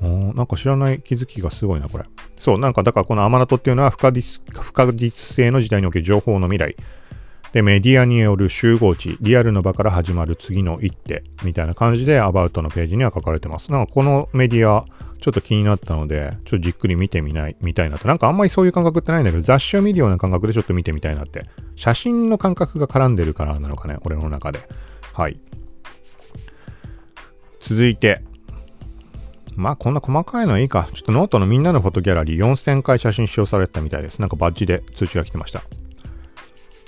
[0.00, 2.04] あなんか知らない気づきがすごいな、これ。
[2.36, 4.12] そう、なんかだからこのアマナトっていうのは不確
[4.94, 6.76] 実性の時代における情報の未来。
[7.52, 13.70] で、メディアによる集合値、リアルの場から始まる次の一手みたいな感じでアバウトのページには書かれてます。
[13.70, 14.86] なんかこのメディア、
[15.22, 18.08] ちょっと気になったので、ちょっとじっくり見てみない、みたいなと。
[18.08, 21.46] なんかあんまりそういう感覚ってないんだけど、雑誌を見るような感覚でちょっと見てみたいなって。
[21.76, 24.58] 写真の感覚が絡んでるからなのかね、俺の中で。
[25.12, 25.38] はい。
[27.60, 28.20] 続いて、
[29.54, 30.88] まあこんな細かいのはいいか。
[30.92, 34.18] ちょっとノートのみんなのフォトギャラリー4000回写真使用されてたみたいです。
[34.18, 35.62] なんかバッジで通知が来てました。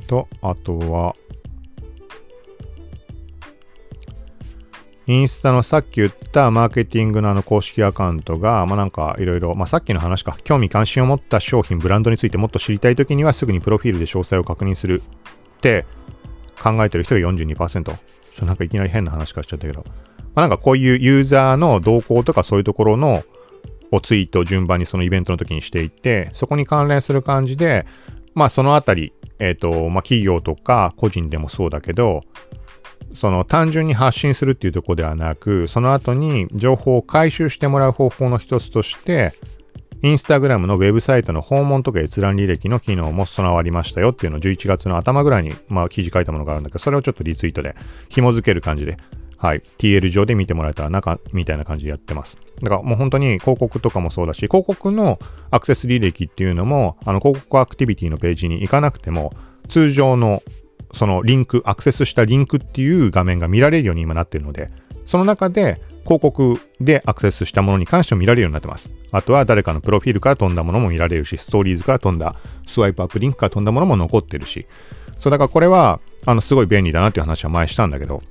[0.08, 1.14] と、あとは、
[5.06, 15.02] インスタのさっき言ったマーケティングのあの公式アカウントが、まあなんかいろいろ、まあさっきの話か、興味関心を持った商品、ブランドについてもっと知りたいときにはすぐにプロフィールで詳細を確認する
[15.56, 15.84] って
[16.62, 17.84] 考えてる人が42%。
[17.84, 17.98] ちょっ
[18.40, 19.84] となんかいきなり変な話かしちゃったけど、
[20.34, 23.22] まあなんかこういうユーザーの動向とかそういうところの
[23.92, 27.86] をツイートを順番にそのイベントの時にしていって、そこに関連する感じで、
[28.34, 32.22] まあそのあたり、えっ、ー、と、まあ企業とか個人でもそうだけど、
[33.14, 39.32] その単純に発信するっていうとこではなく、その後に情報を回収してもらう方法の一つとして、
[40.02, 47.74] インスタグラムのウェブサイトの訪問とか閲覧履歴の機能も備わりましたよっていうのを11月の頭ぐらいに、まあ、記事書いたものがあるんだけど、それをちょっとリツイートで
[48.10, 48.98] 紐付ける感じで、
[49.38, 52.38] はい、TL 上で見てもらえたら中みたいな感じでやってます。
[52.60, 55.18] だからもう本当に広告とかもそうだし、広告の
[55.50, 59.32] アクセス履歴っていうのも、あの広告アクティビティのページに行かなくても、
[59.68, 60.42] 通常の
[60.94, 64.70] そのリンク、アクセスしたリンクっていう画面が見られるように今なってるので、
[65.06, 68.90] その中で広告でアクセスしたものに関しても見られるようになってます。
[69.10, 74.66] あとは誰かのプロフィールから飛んだものも見られるし、ストーリーズから飛んだ、スワイプアップリンクから飛んだものも残ってるし、
[75.18, 78.22] そうだからこれは、あの、すごい便利だなっていう話は前したんだけど、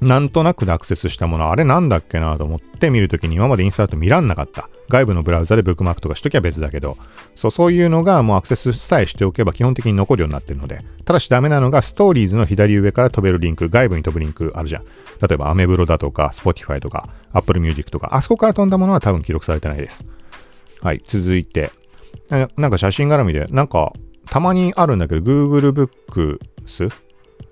[0.00, 4.68] なんとなくでアクセスしたもの、あれなんだっけなと思って見るときに今までインスタだと見らんなかった。
[4.88, 6.96] 外部のブラウザでブックマークとかしときゃ別だけど、
[7.34, 14.84] そう、そういうのがもうアクセスさえしておけば基本的に残るようになってるので、ただしダメなのがストーリーズの左上から飛べるリンク、外部に飛ぶリンクあるじゃん。
[14.84, 20.04] 例えばアメブロだとか、Spotify とか、Apple Music とか、あそこから飛んだものは多分記録されてないです。
[20.82, 21.72] はい、続いて、
[22.56, 23.92] なんか写真絡みで、なんか
[24.26, 26.90] たまにあるんだけど、Google Books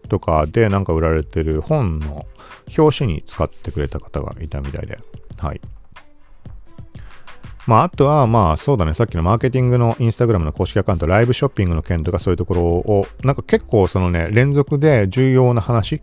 [0.09, 2.27] とかでなんか売られてる本の
[2.77, 4.99] 表紙に使ってくれた方がいたみたいで、
[5.39, 5.61] はい。
[7.67, 16.03] まあ、あとは、まあ、そうだね、さっきのマーケティングのインスタグラムの公式アカウント、ライブショッピングの件とかそういうところを、なんか結構そのね、連続で重要な話、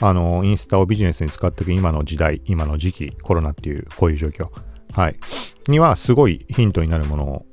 [0.00, 4.48] あの、インスタをビジネスに使っていく今の時代、今の時期、コロナっていう、こういう状況、
[4.94, 5.16] はい、
[5.68, 7.46] にはすごいヒントになるもの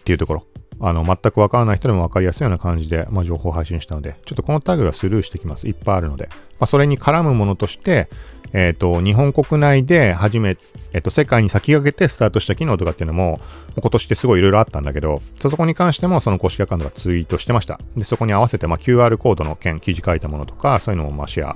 [0.00, 0.46] っていうところ、
[0.80, 5.68] あの、全くわからない人でもわかりやすいような感じで、まあ、情報を配信したので、ちょっとこのタグはスルーしてきます。
[5.68, 6.28] いっぱいあるので。
[6.58, 8.08] まあ、それに絡むものとして、
[8.52, 10.56] えっ、ー、と、日本国内で初め、
[10.92, 13.40] えっ、ー、と、世界に先駆けてスタートした機能とかっていうのも、
[13.80, 17.78] 今年ってすごいいろいろあったんだけど、そこに関してもその公式アカウントがツイートしてました。
[17.96, 21.48] で、そこに合わせて、まあ、QR コードの件、記事書いたものとか、そういうのをまあシェ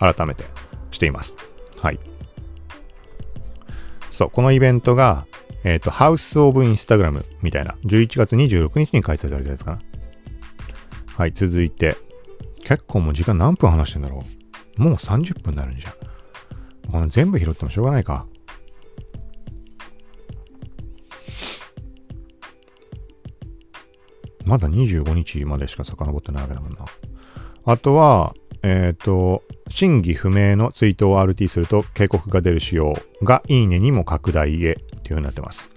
[0.00, 0.44] ア、改めて
[0.90, 1.36] しています。
[1.80, 2.00] はい。
[4.10, 5.26] そう、このイベントが、
[5.64, 9.80] えっ、ー、と、ハウス・オブ・インスタグラムみたいな、11月26日に開催されたやつかな。
[11.16, 11.96] はい、続いて、
[12.64, 14.22] 結構もう時間何分話してんだろ
[14.78, 15.92] うもう30分になるんじゃん。
[16.90, 18.26] この全部拾ってもしょうがないか。
[24.44, 26.84] まだ25日までしか遡ってないわけだもんな。
[27.64, 35.70] あとは、えっ、ー、と、真偽不明のツイートを RT すると警告が出る仕様がいいねにも拡大へっていう風になってます。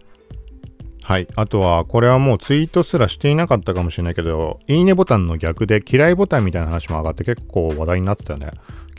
[1.03, 1.27] はい。
[1.35, 8.51] あとは、これはもうツイートすらしていなかったかもしれないけど、いいねボタンの逆で嫌いボタンみたいな話も上がって結構話題になってたよね。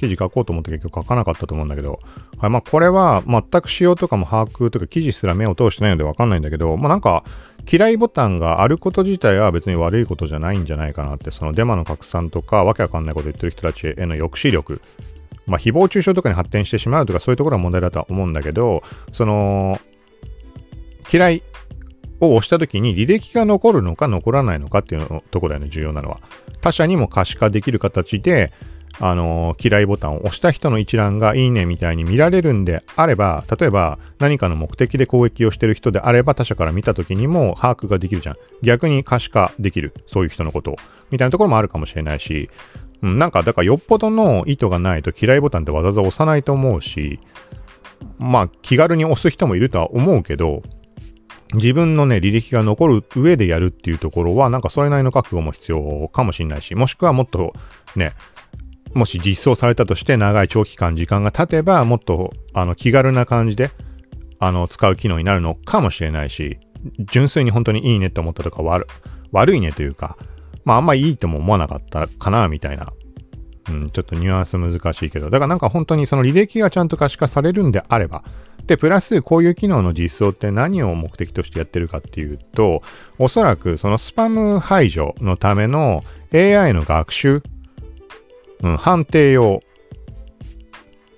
[0.04, 2.00] 記事書こうと思って結局書かなかったと思うんだけど、
[2.38, 2.50] はい。
[2.50, 7.24] まあこれは全く仕様とかも把握とか記事すら目を通してないのでわかんないんだけど、まあなんか
[7.70, 14.80] 嫌いボタンがあること自体は別に悪いことじゃないんじゃないかなって、そのデマの拡散とかわけわかんないこと言ってる人たちへの抑止力、
[15.46, 19.80] まあ誹謗中傷とかに発展してしまうとかそういうところは問題だとは思うんだけど、その、
[21.12, 21.42] 嫌い
[22.20, 26.20] を押した時に履歴が残るのか残らないのかっていうとこだよね、重要なのは。
[26.60, 28.52] 他者にも可視化できる形で、
[29.00, 38.36] あのー、嫌いボタンを押した人の一覧がいいねみたいに見られるんであれば、例えば何かの目的で攻撃をしてる人であれば他者から見た時にも把握ができるじゃん。
[38.62, 39.94] 逆に可視化できる。
[40.06, 40.76] そういう人のことを。
[41.10, 42.50] みたいなところもあるかもしれないし、
[43.02, 47.20] うん、なんか、だからよっぽどの意図がないと嫌いボタンってわざわざ押さないと思うし、
[48.18, 50.62] まあ気軽に押す人もいるとは思うけど、
[51.54, 57.54] 自分のね、履歴が残る上でやるっていうところは、なんかそれなりの覚悟も必要かもしれないし、もしくはもっと
[57.94, 58.12] ね、
[58.94, 63.70] もし実装されたとして長い長期間時間が経てば、もっとあの気軽な感じで、
[64.38, 66.58] あの、使う機能になるのかもしれないし、
[67.10, 68.86] 純粋に本当にいいねって思ったとか悪、
[69.32, 70.16] 悪いねというか、
[70.64, 72.92] まああんまいいとも思わなかったかな、みたいな。
[73.70, 78.24] うん、ちょっとニュアンス難しいけど、だからなんか本当にその履歴がちゃんと可視化されるんであれば、
[78.66, 82.82] で、プラス、こういう機能の実装って何を目的としてやってるかっていうと、
[83.18, 86.02] おそらくそのスパム排除のための
[86.32, 87.42] AI の学習、
[88.64, 89.62] うん、判定用。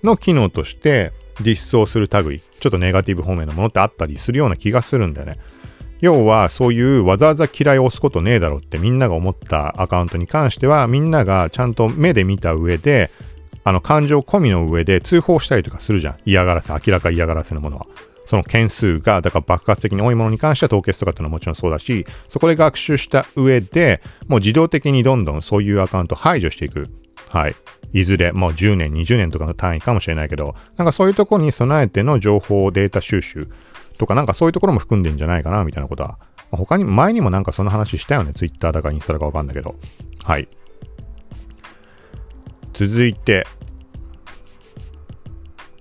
[0.06, 5.38] の機能として実装する類、ちょっとネガティブ方面のものってあったりするような気がするんだよね。
[6.00, 13.10] 要はそういうわざわざ嫌いを押すことねえだろってみんなが思ったアカウントに関してはみんながちゃんと目で見た上で
[13.64, 16.16] あの感情込みの上で通報したりとかするじゃん。
[16.24, 17.86] 嫌がらせ明らか嫌がらせのものは。
[18.26, 26.88] その件数がだから爆発的に多いものに関しては凍結とかっていうのはもちろんそうだしそこで学習した上でもう自動的にどんどんそういうアカウント排除していく。
[27.28, 27.54] はい。
[27.92, 33.48] いずれもう10年20年とかの単位かもしれないけどなんかそういうところに備えての情報データ収集
[33.98, 39.76] とかなんかそういうところも含んでんじゃないかなみたいなことは、まあ、他に前にもなんかその話したよね Twitter だかインスタだかわかんないけど。
[40.24, 40.48] はい。
[42.72, 43.46] 続いて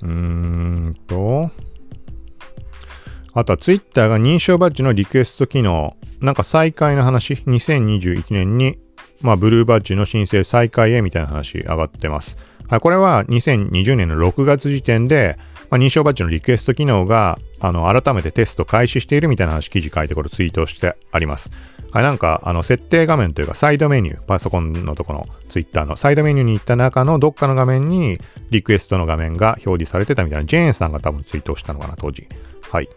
[0.01, 1.49] うーんと
[3.33, 8.79] あとは Twitter が認証バッジのリクエスト機能なんか再開の話2021年に
[9.25, 12.37] まあ、ブルーバッジの申請再開へみたいな話上がってます。
[12.67, 15.37] はい、これは2020年の6月時点で、
[15.69, 21.51] まあ、認証バッジのリクエスト機能があの改めてテスト開始しているみたいな話記事書いてこれツイートしてあります。
[21.91, 32.27] はい、なんかあの設定画面というかサイドメニュー、パソコンのとこのツイッターのサイドメニューに行った中のどっかの画面にリクエストの画面が表示されてたみたいなジェーンさんが多分ツイートしたのかな当時。
[32.69, 32.89] はい。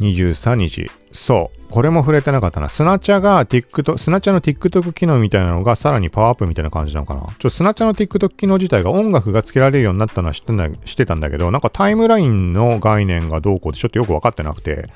[0.00, 0.90] 23日。
[1.12, 1.56] そう。
[1.70, 2.68] これも触れてなかったな。
[2.68, 7.26] スナチャが TikTok、スナチャの TikTok 機能みたいなのがさらにパワーアップみたいな感じなのかな。
[7.38, 14.90] ちょ、スナチャの TikTok 機能自体が音楽が付けられるようになったのは知ってんだしてたんだけど、なんかタイムラインの概念がどうこうってちょっとよくわかってなくて、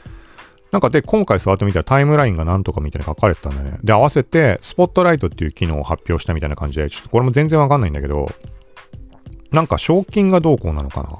[0.70, 3.78] なんかで、今回触ってみたらタイムラインがなんとかみたいな書かれてたんだね。
[3.82, 8.30] で、合わせて、スポットライトっていう機能を発表したみたいな感じで、ちょっとこれも全然わかんないんだけど、
[9.50, 11.18] なんか賞金がどうこうなのかな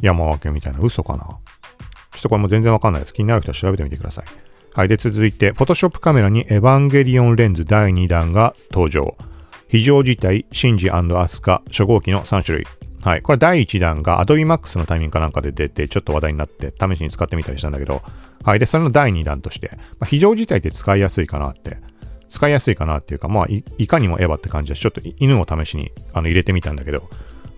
[0.00, 1.38] 山分けみたいな嘘かな
[2.12, 3.14] ちょっとこれも全然わかんないです。
[3.14, 4.24] 気になる人は調べてみてください。
[4.72, 4.88] はい。
[4.88, 9.16] で、続いて、Photoshop カメラにエヴァンゲリオンレンズ第2弾が登場。
[9.68, 12.66] 非常事態、シンジアスカ、初号機の3種類。
[13.02, 13.22] はい。
[13.22, 18.02] これ第1弾が Adobe Max のタイミングかなんかで出て、ちょっと話題になって、試しに使ってみたりしたんだけど、
[18.44, 18.58] はい。
[18.58, 21.78] で、それの第2弾として、まあ、非常事態って使いやすいかなって、
[22.28, 27.08] 使いやすいかなっていうか、まあい、いかにもエヴァって感じで、ちょっと犬を試しにあの入れてみたんだけど、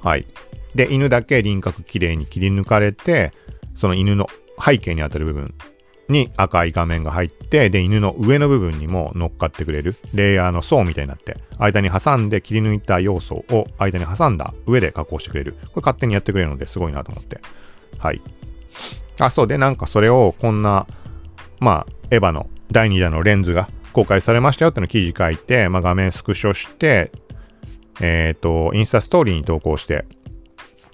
[0.02, 0.26] はい。
[0.74, 3.32] で、犬だけ輪郭きれいに切り抜かれて、
[3.74, 4.26] その犬の
[4.62, 5.54] 背景にあたる部分
[6.08, 15.52] に赤い画面が入って、で、犬の上の部分にも乗っかってくれる、レイヤーの層みたいになって、間に挟んで切り抜いた要素を間に挟んだ上で加工してくれる。
[15.52, 17.40] これ勝手にやってくれるのですごいなと思って。
[17.98, 18.20] はい。
[19.18, 20.86] あ、そうで、なんかそれをこんな、
[21.60, 27.12] まあ、エヴァの第2弾のレンズが公開されましたよっての記事書いて、まあ、画面スクショして、
[28.00, 30.04] えっ、ー、と、インスタストーリーに投稿して、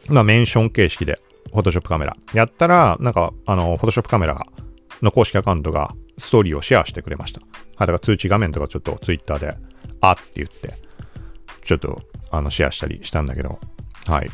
[0.08, 1.20] まあ、メンション形式で
[1.52, 2.16] フォトショップカメラ。
[2.34, 4.46] やったら、なんか、あの、フォトショップカメラ
[5.02, 7.40] の公式アカウントがストーリーをシェアしてくれました。
[7.40, 9.56] はい、だから通知画面とかちょっとツイッターで、
[10.00, 10.74] あって言って、
[11.64, 13.58] ちょっと、あの、シェアしたりしたんだけど、
[14.06, 14.30] はい。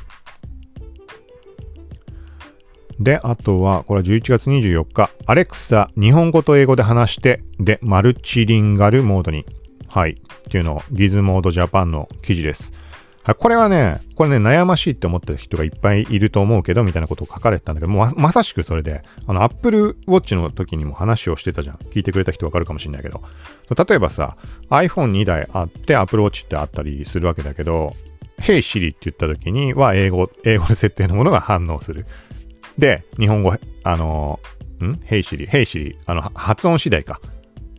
[3.00, 9.44] で、あとは、これは11月24日、アレクサ、日本語と英語で話して、で、マルチリンガルモードに。
[9.88, 10.12] はい。
[10.12, 10.16] っ
[10.50, 12.72] ていうのを、ギズモードジャパンの記事です。
[13.32, 21.76] これはね、これね、悩ましいって思ってる人がいっぱいいると思うけど、みたいなことを書かれてたんだけど、ままさしくそれで、あの、Apple Watch の時にも話をしてたじゃん。
[21.76, 23.22] 聞いてくれた人わかるかもしれないけど。
[23.88, 24.36] 例えばさ、
[24.68, 27.94] iPhone2 台あって、Apple Watch ってあったりするわけだけど、
[28.40, 32.04] Hey Siri って言った時には、英語、英語で設定のものが反応する。
[32.76, 34.38] で、日本語、あの、
[34.80, 37.20] ん ?Hey Siri、Hey Siri、あの、発音次第か。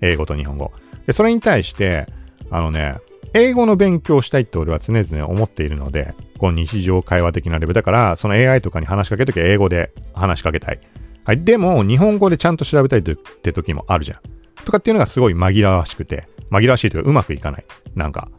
[0.01, 0.71] 英語と日本語。
[1.05, 2.07] で、それに対して、
[2.49, 2.97] あのね、
[3.35, 10.79] 英語の勉強をしたいって俺は常々思っているので、この日常会話的なレベルだから、その AI とかに話しかけるときは英語で話しかけたい。
[11.25, 11.43] はい。
[11.43, 14.19] でも、日本語でちゃんと調べたいって時もあるじゃん。
[14.63, 17.65] とかっていうのがすごい紛らわしくて、紛らわしいというかうまくいかない。
[17.93, 18.29] なんか、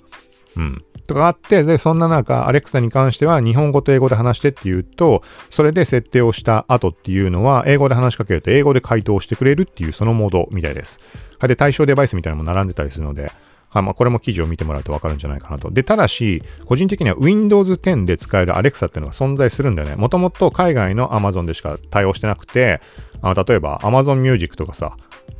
[0.56, 0.82] うん。
[1.06, 10.98] とかあって、で、そんな中、アレクサに関しては日本語と英語で話してって言うと、それで設定をした後っていうのは、英語で話しかけると英語で回答してくれるっていうそのモードみたいです。
[11.38, 11.48] はい。
[11.48, 13.30] で、対象デバイスみたいなのも並んでたりするので、
[13.68, 15.70] はいまあ、これも記事を見てもらうとわかるんじゃないかなと。
[15.70, 19.96] で、ただし、個人的には Windows 10で使える Alexa っていうのが存在するんだよね。
[19.96, 22.80] もともと海外の Amazon でしか対応してなくて、
[23.22, 24.96] あの例えば Amazon Music とかさ、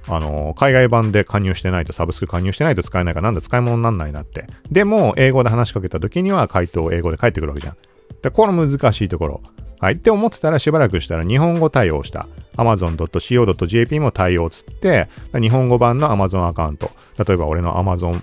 [0.08, 4.46] あの海外版で加入してないと、サブスク加入してないと使えないからなんだ使い物になんないなって。
[4.70, 7.76] でも、英語で話しかけた時には回答を英語で返ってくるわけじゃん。
[8.22, 9.40] で、この難しいところ。
[9.78, 9.94] はい。
[9.94, 12.26] って思ってたらしばらくしたら日本語対応した
[12.56, 16.90] amazon.co.jp も対応つって、日本語版の Amazon アカウント。
[17.26, 18.22] 例えば俺の Amazon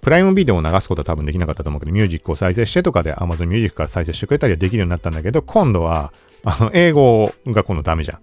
[0.00, 6.12] プライムビデオを流すことは多分できなかったと思うけど、ミュージックを再生してとかで Amazon Music から再生してくれたりはできるようになったんだけど、今度は、
[6.44, 8.18] あの、英語が今度ダメじゃん。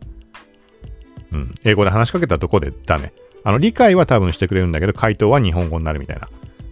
[1.31, 1.55] うん。
[1.63, 3.13] 英語で話しかけたとこでダメ？
[3.45, 6.27] あの、理解は多分してくれるんだけど、回答は日本語になるみたいな。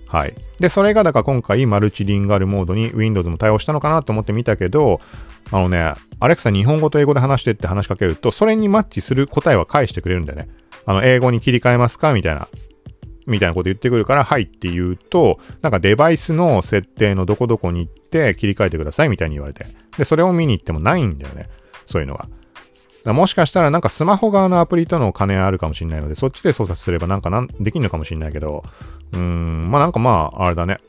[0.07, 0.33] はい。
[0.59, 5.01] で、それがだから今回マルチリンガルモードに Windows も対応したのかなと思って見たけど、
[5.51, 10.49] あのね、アレクサ日本語と英語で話してって話しかけると、それにマッチする答えは返してくれるんだよね。
[10.85, 12.13] あの、英語に切り替えますか？
[12.13, 12.47] みたいな、
[13.25, 19.65] みたいなこと言ってくるから、はいって言うと、なんかデバイスの設定のどこどこに行って切り替えてくださいみたいに言われて。
[19.97, 21.49] で、それを見に行ってもないんだよね。
[21.85, 22.29] そういうのが。
[23.13, 28.63] もしかしたらなんかスマホ側のアプリとの兼ね合いあるかもしれないので、そっちで操作すればなんかなんできるのかもしれないけど、
[29.13, 30.79] うーん、まあなんかまあ、あれだね。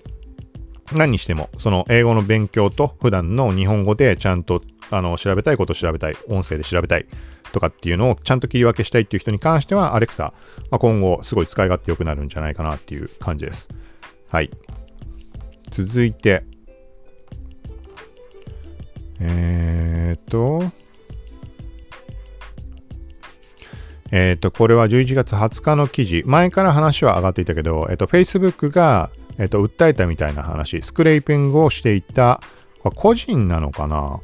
[0.93, 7.07] 何にしても、その英語の勉強と普段の日本語でちゃんとあの調べたいことを調べたい、音声で調べたい
[7.53, 10.33] とかっていうのをちゃんと切り分けしたいっていう人に関しては、アレクサ、
[10.71, 13.69] まあ、今後すごい使い勝手良くなるんじゃないかなっていう感じです。
[14.31, 14.51] はい。
[15.71, 16.45] 続いて、
[19.21, 20.73] えー、っと、
[24.11, 26.23] えっ、と、これは11月20日の記事。
[26.27, 32.41] 前から話は上がっていたけど、えっ、と、Facebook が、えっ、と、訴えたみたいな話、スクレーピングをしていた、
[32.95, 34.21] 個人なのかな。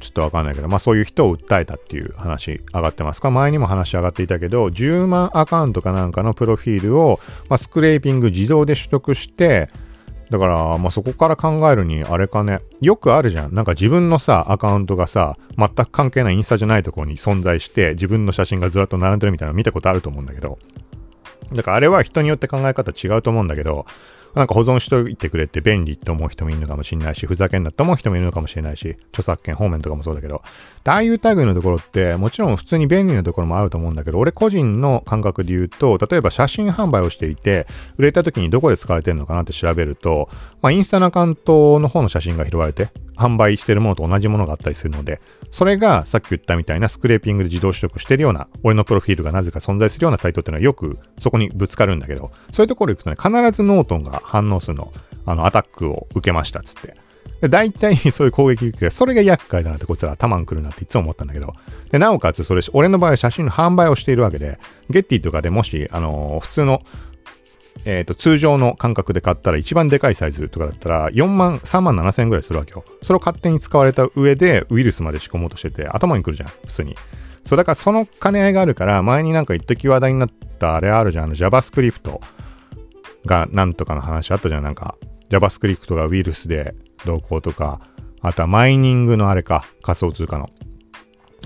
[0.00, 3.30] ちょっとわかんないけど、まあそういう人を訴えたっていう話上がってますか。
[3.30, 9.70] 前にも話上がっていたけど、10万アカウントかなんかのプロフィールを、まあ、スクレーピング自動で取得して、
[10.34, 13.54] だから、まあ、そこから考えるに、あれかね、よくあるじゃん。
[13.54, 20.58] なんか自分のさ、アカウントがさ、全く関係ないインスタじゃないところに存在して、自分の写真がずらっと並んでるみたいなの見たことあると思うんだけど、
[21.52, 23.86] だからあれは人によって考え方違うと思うんだけど、
[24.34, 30.42] なんか保存しといてくれて便利と思う人もいるのかもしれないし、ふざけんなって思う人もいるのかもしれないし、著作権方面とかもそうだけど、
[30.86, 37.66] ああいう類のところって、もちろん普通に便利なところもあると思うんだけど、俺個人の感覚で言うと、例えば写真販売をしていて、
[37.96, 40.28] 売れた時にどこで使われてるのかなって調べると、
[40.60, 54.92] まあ、インスタのアカウントの方の写真が拾われて、販売してるものと同じものがあったりするので、それがさっき言ったみたいなスクレーピングで自動取得してるような、俺のプロフィールがなぜか存在するようなサイトっていうのはよくそこにぶつかるんだけど、そういうところ行くとね、必ずノートンが反応するの。
[55.26, 56.96] あの、アタックを受けましたっつって。
[57.40, 61.54] で、大体 そういう攻撃受けそれが厄介だなってこいつら頭にくるなっていつも思ったんだけど。
[61.90, 64.58] で、なおかつそれ、俺の場合は写真の販売をしているわけで、
[64.90, 66.82] ゲッティとかでもし、あのー、普通の
[67.84, 72.84] えっ、ー、と、通常の感覚で買ったら一番でかいサイズとかだったら4万、3万7千円ぐらいするわけよ。
[73.02, 76.96] それを勝手に使われた上でウイルスまで仕込もうとしてて頭にくるじゃん、普通に。
[77.44, 80.28] そう、だからその兼ね合いがあるから、前になんか一時話題になっ
[80.58, 82.20] たあれあるじゃん、あの JavaScript
[83.26, 84.96] がなんとかの話あったじゃん、なんか
[85.30, 86.74] JavaScript がウイルスで
[87.04, 87.80] どうこうとか、
[88.20, 90.48] あとはマイニングのあれか、仮想通貨の。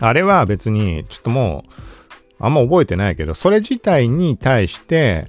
[0.01, 1.73] あれは別に、ちょっともう、
[2.39, 5.27] あんま覚えてないけど、それ自体に対して、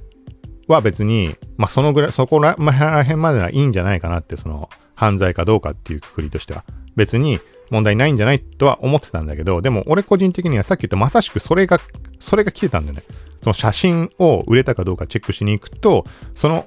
[0.74, 6.66] は別に、まあ、そのぐらい、そこら辺まではいいんじゃないかなって、その、犯罪かどうかっていうくくりとしては、
[6.98, 7.40] 別に
[7.72, 11.80] 問題ないんじゃないとは思ってたんだけど、でも俺個人的にはさっき言ったまさしくそれが、
[12.20, 13.04] それが来てたんだよね。
[13.42, 16.66] その写真を売れたかどうかチェックしに行くと、その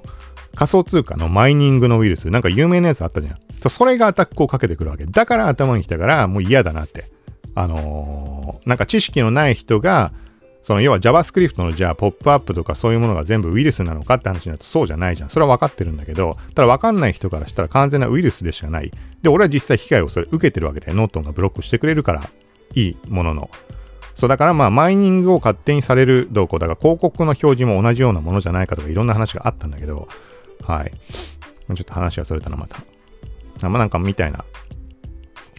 [0.55, 3.39] 仮想通貨のマイニングのウイルス、なんか有名なやつあったじゃん。
[3.69, 5.05] それがアタックをかけてくるわけ。
[5.05, 7.11] だから頭に来たから、もう嫌だなって。
[7.55, 10.13] あのー、なんか知識のない人が、
[10.63, 15.29] その要は JavaScript のじゃあポップアップとかそういうものが全部ウイルスなのかって話になるとそうじゃないじゃん。
[15.29, 18.93] それは分かってるんだけど、ただ分かんない人からしたら完全なウイルスでしかない。
[19.23, 22.31] で、俺は実際被害をそれ受けてるわけで、ノートンがブロックしてくれるから
[22.75, 23.51] いいものの。
[24.15, 30.07] そうだからまあマイニングを勝手にされる動向だから広告の表示も同じようなものじゃないかとかいろんな話があったんだけど、
[30.63, 30.93] はい。
[30.93, 32.79] ちょっと話がそれたな、また。
[33.69, 34.45] まあなんかみたいな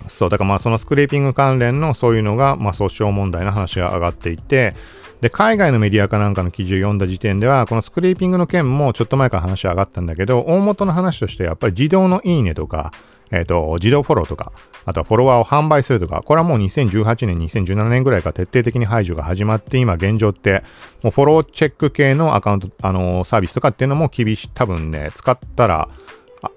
[0.07, 4.75] そう、だからまあそのスクレーピング関連のそういうのが、まあ訴訟問題の話が上がっていて、
[5.21, 12.91] で、海外のメディアかなんかの記事を読んだ時点では、このスクレーピングの件もちょっと前から話上がったんだけど、大元の話としてやっぱり自動のいいねとか、
[13.31, 14.51] えっ、と、自動フォローとか、
[14.85, 20.63] あとはフォロワーを販売するとか、これはもう2018年、2017年ぐらいから徹底的に排除が始まって、今現状って、
[21.01, 25.89] もうフォローチェック系のアカウント、あのー、サービスとかっていうのも厳しい、多分ね、使ったら、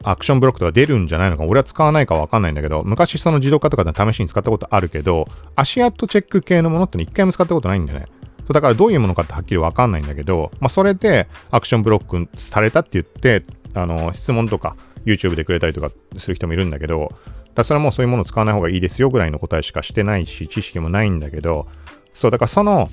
[0.03, 8.07] アクションブロックとか出るんじゃないのか、俺は使わないかわかんないんだけど、昔その自動化とかで試しに使ったことあるけど、足跡チェック系のものって一回も使ったことないんだよね。
[8.53, 17.13] だからどういうものかってはっきりわかんないんだけど、まあ、それでアクションブロックされたって言って、あの、質問とか YouTube でくれたりとかする人もいるんだけど、
[17.55, 21.67] だそれはもうそういうものを使わない方がいいですよぐらいの答えしかしてないし、知識もないんだけど、
[22.15, 22.89] そう、だからその、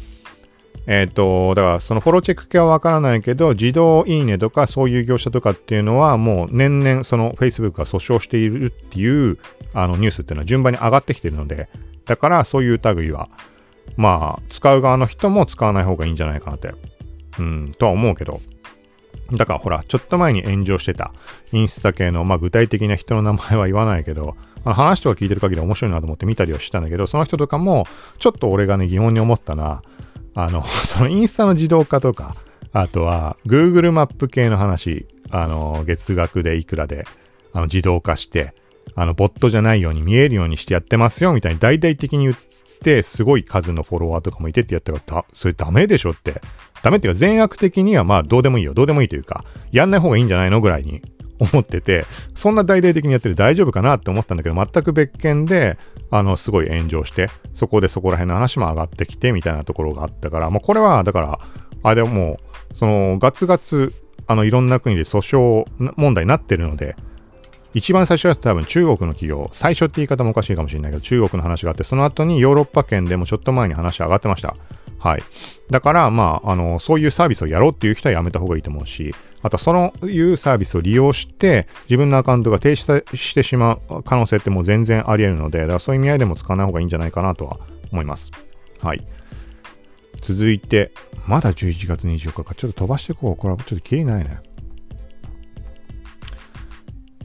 [0.86, 9.38] えっ、ー、と、だからそのフォローチェック系はわからないけど、自動いいねとかそういう業者とかっていうのはもう年々その Facebook が訴訟しているっていう
[9.73, 11.69] あのニュースっていうのは順番に上がってきてるので、
[12.05, 13.29] だからそういう類は、
[13.95, 16.73] まあ、使う側の人も使わない方がいいんじゃないかなって、
[17.39, 18.41] うん、とは思うけど、
[19.31, 21.13] だからほら、ちょっと前に炎上してた
[21.51, 27.86] インスタ系の、まあ具体的な人の名前は言わないけど、あの話とか聞いてる限り面白いなと思って見たりはしたんだけど、その人とかも、
[28.19, 29.81] ちょっと俺がね、疑問に思ったな、
[30.36, 32.36] あの、 そのインスタの自動化とか、
[32.71, 37.05] あとは Google マップ系の話、あの、月額でいくらで、
[37.53, 38.53] あの、自動化して、
[38.95, 42.36] あの、ボットじゃないように見えるようにしてやってますよ、みたいに大々的に言っ
[42.81, 46.41] て、すごい数のフォロワーとかもいてってやったら、それダメでしょって。
[46.81, 48.73] ダメっていうか、善悪的にはまあどうでもいいよ。
[48.73, 51.01] どうでもいいというか、やんない方がいいんじゃないのぐらいに
[51.39, 52.05] 思ってて、
[52.36, 55.77] そんな大々的にやってて大丈夫かなって思ったんだけど、全く別件で、
[56.11, 61.39] あの、すごい炎上して、そこでそこら辺の話も上がってきて、みたいなところがあったから、もうこれは、だから、
[61.84, 62.39] あれはも
[62.73, 63.93] う、その、ガツガツ、
[64.27, 66.95] あの、いろんな国で訴訟問題になってるので、
[67.74, 74.55] 一番最初は多分中国の企業、最初って言い方もおかしいかもしれないけど、中国の話があって、その後にヨーロッパ圏でもちょっと前に話上がってました。
[74.99, 75.24] はい。
[75.69, 87.59] だから、まあ、あの、そういうサービスをやろうっていう人はやめた方がいいと思うし、あと、そのいうサービスを利用して、自分のアカウントが停止してしまう可能性ってもう全然あり得るので、だからそういう意味合いでも使わない方がいいんじゃないかなとは
[87.91, 88.32] 思います。
[88.82, 89.05] はい。
[90.21, 90.91] 続いて、
[91.28, 92.55] まだ11月24日か。
[92.55, 93.36] ちょっと飛ばしていこう。
[93.36, 94.39] これはちょっときりないね。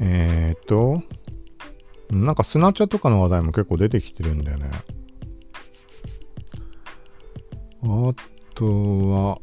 [0.01, 1.03] えーっと、
[2.11, 4.71] なんかスナチャとかの話題も結構出てきてるんだよね。
[7.83, 8.15] あ
[8.55, 9.39] とは、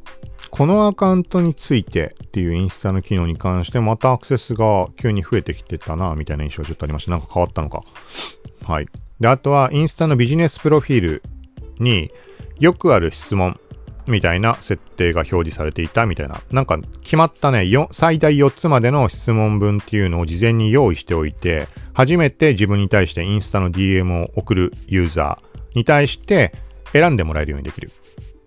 [0.49, 7.11] このアカウントについてっていうインスタの機能に関してまたアクセスが急に増えてきてたなみたいな印象ちょっとありました。
[7.11, 7.83] なんか変わったのか。
[8.65, 8.87] はい。
[9.19, 11.23] で、あとはインスタのビジネスプロフィール
[11.79, 12.11] に
[12.59, 13.59] よくある質問
[14.07, 16.41] みたいな設定が表示されていたみたいな。
[16.51, 26.53] なんか決まったね、最大4つまでの質問文っていうのを事前に用意しておいて、初めて自分に対してインスタの DM を送るユーザーに対して
[26.93, 27.91] 選んでもらえるようにできる。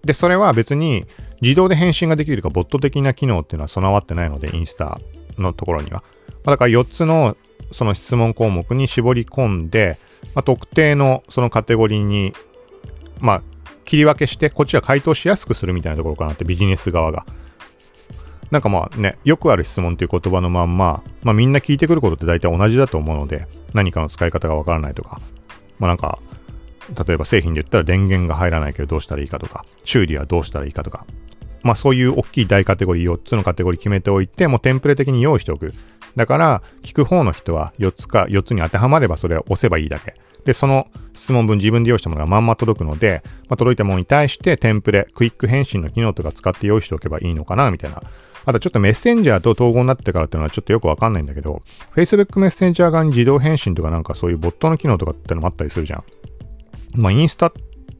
[0.02, 1.06] で、それは別に
[1.40, 5.00] 自動で返信ができるか、ボット的な機能っていうのは備わってないので、インスタ
[5.38, 6.02] のところには。
[6.44, 7.36] まだから4つの
[7.72, 9.98] その質問項目に絞り込んで、
[10.34, 12.32] まあ、特定のそのカテゴリーに、
[13.20, 13.42] まあ、
[13.88, 17.24] 切り分けして、こっちは回答しやすくするみたいなところかなって、ビジネス側が。
[18.50, 25.22] なんかまあね、よくある質問っていう言葉のまんま、まあみんな聞いてくることって大体同じだと思うので、何かの使い方がわからないとか、
[25.78, 26.18] まあなんか、
[27.06, 31.06] 例えば製品で言ったら電源が入らないけどどうしたらいいかとか、修理はどうしたらいいかとか、
[31.62, 35.72] まあそういう大きい大カテゴリー、4つのカテゴリー決めておいて、もうテンプレ的に用意しておく。
[36.14, 40.14] だから、聞く方の人は4つか4つに当てはまればそれを押せばいいだけ。
[40.48, 48.02] で、その質問文自分で用意したものがまんま届くので、まあ、届いたものに対してテンプレ、クイック返信の機能とか使って用意しておけばいいのかな、みたいな。
[48.46, 51.60] あとちょっとメッセンジャーと統合になってからっていうのはちょっとよくわかんないんだけど、
[51.94, 56.04] Facebook メッセンジャー側に自動返信とかなんかそういうボットの機能とかってのもあったりするじゃん。
[56.94, 57.52] まあ、インスタ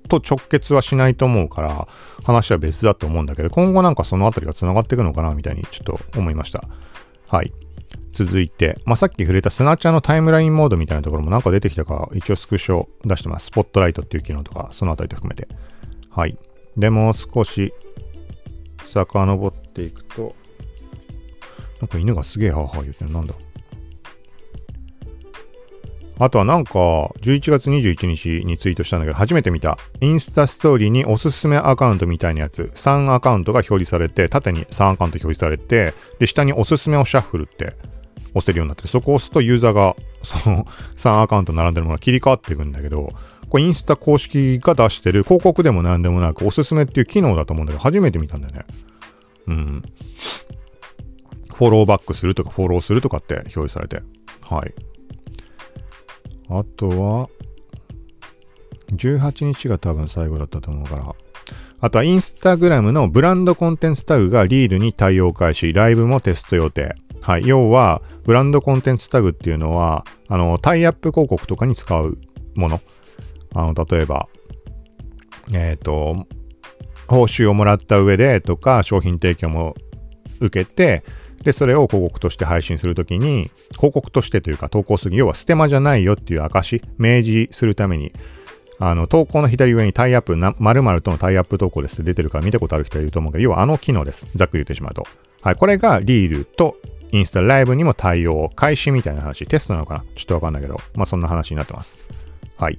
[0.09, 1.87] と直結はしないと思うから、
[2.25, 6.65] 話は別だと思うんだけど、今後なんかそのあたりが繋がっていくのかな、みたいにちょっと思いました。
[7.27, 7.53] はい。
[8.25, 13.47] 続いて、まあ、さっき触れたスナチャのタイムラインモードみたいなところもなんか出てきたか、一応スクショ出してます。
[13.47, 15.47] スポットライトっていう機能とか、そのあたりと含めて。
[16.11, 16.37] はい。
[16.77, 17.73] で、もう少し、
[18.87, 20.35] 遡っていくと、
[21.81, 23.13] なんか犬がすげえハーハー言ってる。
[23.13, 23.35] なんだ？
[26.21, 26.71] あとはなんか、
[27.21, 29.79] 11月21日にツイートしたんだけど、初めて見た。
[30.01, 37.77] インスタストーリーにおすすめアカウントみたいなやつ、3アカウントが表示されて、縦に3アカウント表示されて、で、下におすすめをシャッフルって
[38.35, 40.65] 押せるようになって、そこを押すとユーザーが、その
[40.97, 43.13] 3アカウント並んでるものが切り替わっていくんだけど、
[43.49, 48.67] これインスタ公式が出してる広告でも何でもなく、おすすめっていう機能だと思うんだけど、初めて見たんだよね。
[49.49, 49.83] うん。
[51.55, 54.03] フォローバックするとか、フォローするとかって表示されて。
[54.43, 54.75] はい。
[56.51, 57.29] あとは、
[58.93, 61.15] 18日が多分最後だったと思うから。
[61.81, 66.97] あとはインスタグラムのブランドコンテンツタグがリールに対応開始、ライブもテスト予定。
[67.21, 67.47] はい。
[67.47, 72.19] 要は、ブランドコンテンツタグっていうのは、あの、タイアップ広告とかに使う
[72.55, 72.81] もの。
[73.55, 74.29] あの、例えば、
[75.53, 76.27] えっ、と、
[77.07, 79.75] 報酬をもらった上でとか、商品提供も
[80.41, 81.05] 受けて、
[81.43, 88.13] で、それを広告として配信するときに、広告としてというか投稿する要はステマじゃないよっていう証、明示するために、
[88.81, 94.27] あの、投稿の左上にタイアップ、な〇〇とのタイアップ投稿ですって出てるから見たことある人いると思うけど、要はあの機能です。
[94.35, 95.07] ざっくり言ってしまうと。
[95.43, 96.77] はい、これがリールと
[97.13, 101.99] インスタライブにも対応、開始みたいな話、テストなのかなちょっとわかんないけど、まあそんな話になってます。
[102.57, 102.79] はい。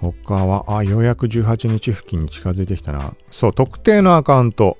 [0.00, 3.14] 他は、あ、ようやく18日付近に近づいてきたな。
[3.30, 4.78] そう、特定のアカウント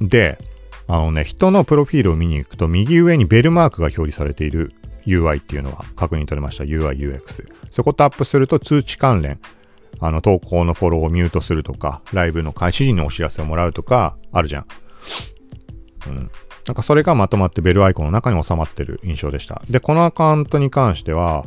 [0.00, 0.38] で、
[0.86, 4.72] あのね、人のプロフィールを見に行くと、右上にベルマークが表示されている
[5.06, 6.64] UI っていうのが確認取れました。
[6.64, 7.46] UI、UX。
[7.70, 9.40] そこタップすると通知関連、
[10.00, 14.66] あの、投稿のフォローをミュートするとか、ライブの開始時にお知らせをもらうとか、あるじゃん。
[16.10, 16.30] うん。
[16.66, 19.62] なんかそれがまとまってベルアイコンの中に収まってる印象でした。
[19.70, 21.46] で、このアカウントに関しては、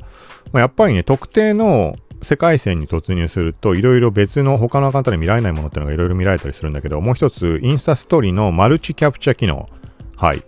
[0.52, 9.70] まあ、やっぱりね、特定の世界線に突入すると、いろいろ別の他のアカウントで見られないものっていうのがいろいろ見られたりするんだけど、もう一つ、インスタストーリーのマルチキャプチャ機能。
[10.16, 10.44] はい。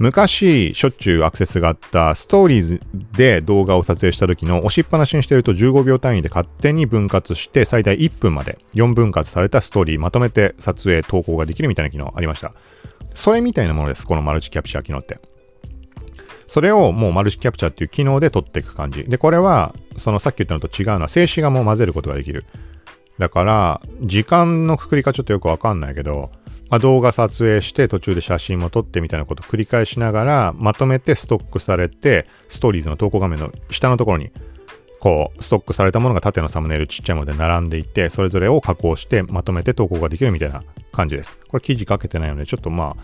[0.00, 2.80] 昔しょっちゅうアクセスがあったストーリーズ
[3.12, 12.54] で動画を撮影した時の押しっぱなしにしてると15秒単位で勝手に分割して最大1分まで4分割されたストーリーまとめて撮影投稿ができるみたいな機能ありました。
[13.12, 14.06] それみたいなものです。
[14.06, 15.20] このマルチキャプチャー機能って。
[16.48, 19.04] それをもうマルチキャプチャーっていう機能で撮っていく感じ。
[19.04, 22.46] で、これは、そのさっき言ったのと違うのは静止画も混ぜることができる。
[23.18, 26.30] だから、時間のくくりかちょっとよくわかんないけど、
[26.70, 34.30] まあ、動画撮影して途中で写真も撮ってみたいなことを繰り返しながらまとめてストックされてストーリーズの投稿画面の下のところに
[35.00, 40.62] こうストックされたものが縦のサムネイルちっちゃいもので並んでいてそれぞれを加工してまとめて投稿ができるみたいな
[40.92, 41.36] 感じです。
[41.48, 43.02] これ記事書けてないのでちょっとまあ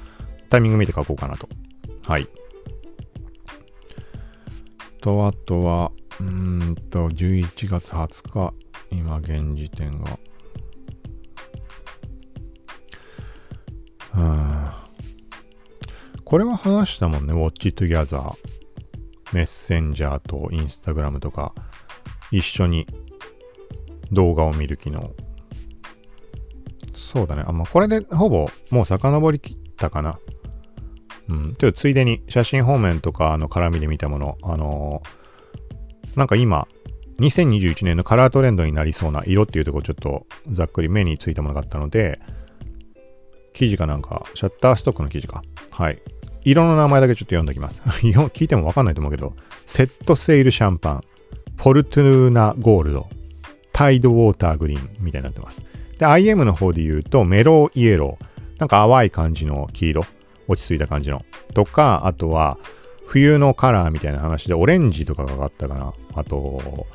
[0.49, 1.49] タイミング見て書こうかなと。
[2.07, 2.29] はい。
[5.01, 5.91] とあとは
[6.21, 8.55] うんと11月20日
[8.91, 10.19] 今現時点が
[16.25, 18.33] これは話したもんね、Watch Together。
[19.33, 21.53] メッセンジャーとインスタグラムとか、
[22.31, 22.87] 一緒に
[24.13, 25.13] 動画を見る機能。
[26.95, 27.45] そうだね。
[27.47, 30.19] あ、まあ、これでほぼもう遡りきったかな。
[31.29, 31.55] うん。
[31.59, 36.67] ちょっとついでに写真方面とかの絡みで見たもの、あのー、なんか今、
[37.21, 42.21] 2021年のカラートレンドになりそうな色っていうところちょっとざっくり目についたものがあったので、
[43.57, 45.43] 記事かなんか、シャッターストックの記事か。
[45.71, 45.99] はい。
[46.45, 47.81] 色の名前だけちょっと読んでおきます。
[47.89, 49.35] 聞いてもわかんないと思うけど、
[49.65, 51.05] セットセールシャンパン、
[51.57, 53.09] フォルトゥーナゴールド、
[53.73, 55.65] タイドウォーターグリーンみたいになってます。
[55.99, 60.05] で、IM の方で言うと、メローイエロー、なんか淡い感じの黄色、
[60.49, 62.59] 落ち着いた感じの、とか、あとは、
[63.07, 65.95] 冬のカラーみたいな話で、オレンジとかがあったかな。
[66.15, 66.87] あと、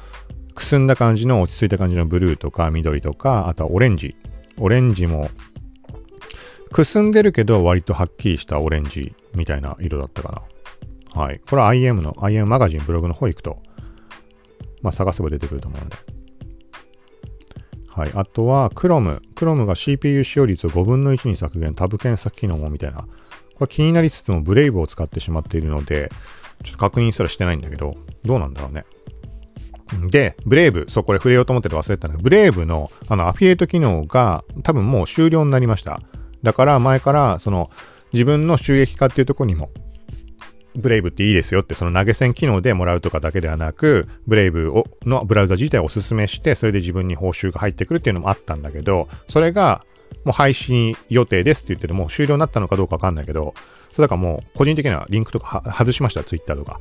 [0.54, 4.16] くすんだ感じの落ち着いた感じのブルーとか緑とか、あとはオレンジ。
[4.58, 5.30] オレンジも
[6.72, 10.44] くすんでるけど割とはっきりしたオレンジみたいな色だったか
[11.16, 11.22] な。
[11.22, 11.40] はい。
[11.40, 13.62] これは IM の、IM マガジンブログの方行くと、
[14.82, 15.98] まあ探せば出てくると思うので。
[17.88, 18.12] はい。
[18.16, 19.20] あとは Chrome。
[19.36, 23.08] Chrome が CPU 使用率を5分の1に削減、タブ検索機能もみたいな。
[23.56, 26.10] これ気になりつつも Brave を使ってしまっているので、
[26.64, 28.86] ちょっと確認すらしてないんだけど、どうなんだろうね。
[30.10, 36.02] で、ブレイブ、そう、これ触れようと思ってて忘れてたんだけど、ブレイブのあのアフィリエイト機能が多分もう終了になりました。
[36.44, 37.70] だから前からその
[38.14, 39.70] 自分の収益化っていうとこにも
[40.76, 49.84] ブレイブっていいですよってその投げ銭機能でもらうとかだけではなくブレイブをのブラウザ自体をおすすめしてそれで自分に報酬が入ってくるっていうのもあったんだけどそれが
[50.24, 53.54] もう配信予定ですって言ってても終了になったのかどうかわかんないけど
[53.92, 56.80] それだからもう個人的にはリンクとか外しましたツイッターとか。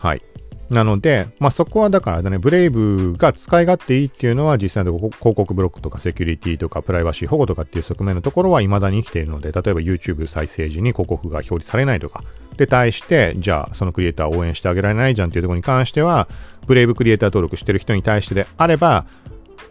[0.00, 0.22] はい。
[0.70, 12.22] なので、まあ、そこはだからね、ブレイブが使い勝手いいっていうのは実際の広告ブロックとかセキュリティとかプライバシー保護とかっていう側面のところは未だに生きているので、例えば YouTube 再生時に広告が表示されないとか、
[12.58, 16.28] で対して、じゃあそのクリエイターを応援してあげられないじゃんっていうところに関しては、
[16.66, 19.06] ブレイブクリエイター登録してる人に対してであれば、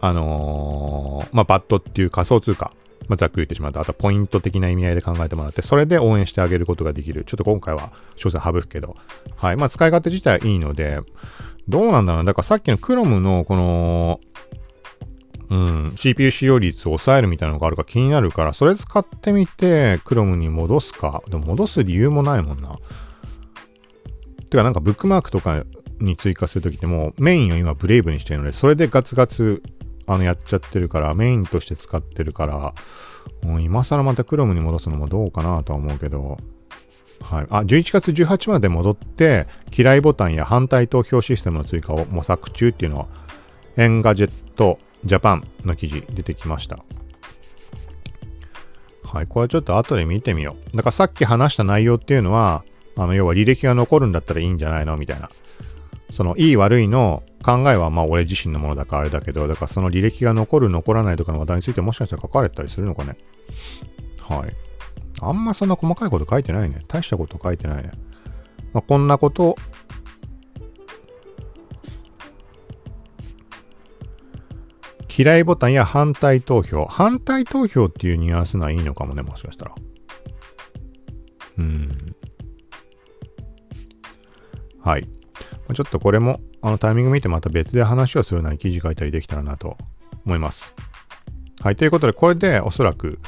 [0.00, 2.72] あのー、まあ、バットっていう仮想通貨
[3.08, 7.24] まあ、ざっくり言ってしまうと、あとポイント的な意味合いで考えてもらって、それで応援してあげることができる。
[7.24, 8.96] ちょっと今回は詳細省くけど、
[9.36, 9.56] はい。
[9.56, 11.00] まあ、使い勝手自体いいので、
[11.68, 14.20] どうなんだろうだからさっきの Chrome のこの、
[15.50, 21.22] うん、CPU 使用率を抑えるみたいなのがあるか気になるから、それ使ってみて Chrome に戻すか。
[21.28, 22.78] でも戻す理由もないもんな。
[24.50, 25.64] てかなんかブックマークとか
[26.00, 29.62] に追加するときってもうメインを今 Brave にしてるので、それでガツガツ
[30.08, 32.74] あのやっちゃってるから、メインとして使ってるから、
[33.44, 36.38] う、今更また Chrome に戻すのもどうかなとは思うけど、
[37.20, 37.46] はい。
[37.50, 39.46] あ、11月18まで戻って、
[39.76, 43.06] 嫌いボタンや反対投票システムの追加を模索中っていうのは、
[43.76, 46.78] Engadget Japan の記事出てきました。
[49.04, 49.26] はい。
[49.26, 50.76] これちょっと後で見てみよう。
[50.76, 52.64] だからさっき話した内容っていうのは、
[52.96, 54.96] あの、要は履歴が残るんだったらいいんじゃないの？
[54.96, 55.30] みたいな。
[56.10, 63.16] その、いい悪いの考えはまあ俺自身のものだからあれだけど、だからその履歴が残る残らないとかの話題についてもしかしたら書かれたりするのかね。
[64.20, 64.56] はい。
[65.20, 66.84] あんまそんな細かいこと書いてないね。
[66.88, 67.92] 大したこと書いてないね。
[68.72, 69.56] まあ、こんなこと
[75.16, 76.84] 嫌いボタンや反対投票。
[76.84, 79.74] 反対投票っていうニュアンスのはいいのかもね、もしかしたら。
[81.58, 82.14] うん。
[84.80, 85.08] はい。
[85.74, 89.76] ちょっとこれもあのタイミング見てまた別で話をするなり記事書いたりできたらなと
[90.24, 90.72] 思います。
[91.60, 91.76] はい。
[91.76, 93.18] ということで、これでおそらく、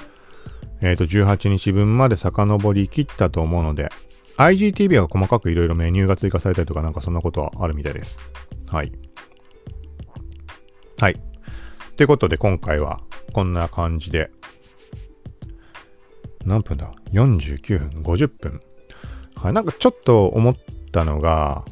[0.81, 3.91] えっ、ー、と、18日分まで遡り切ったと思うので、
[4.37, 8.19] IGTV は細かくいろいろメニューが追加されたりとかなんかそんなことはあるみたいです。
[8.69, 8.93] はい。
[10.99, 11.21] はい。
[11.97, 13.01] ということで今回は
[13.33, 14.31] こんな感じで、
[16.47, 18.63] 何分だ ?49 分、50分。
[19.35, 20.57] はい、なんかちょっと思っ
[20.93, 21.65] たのが、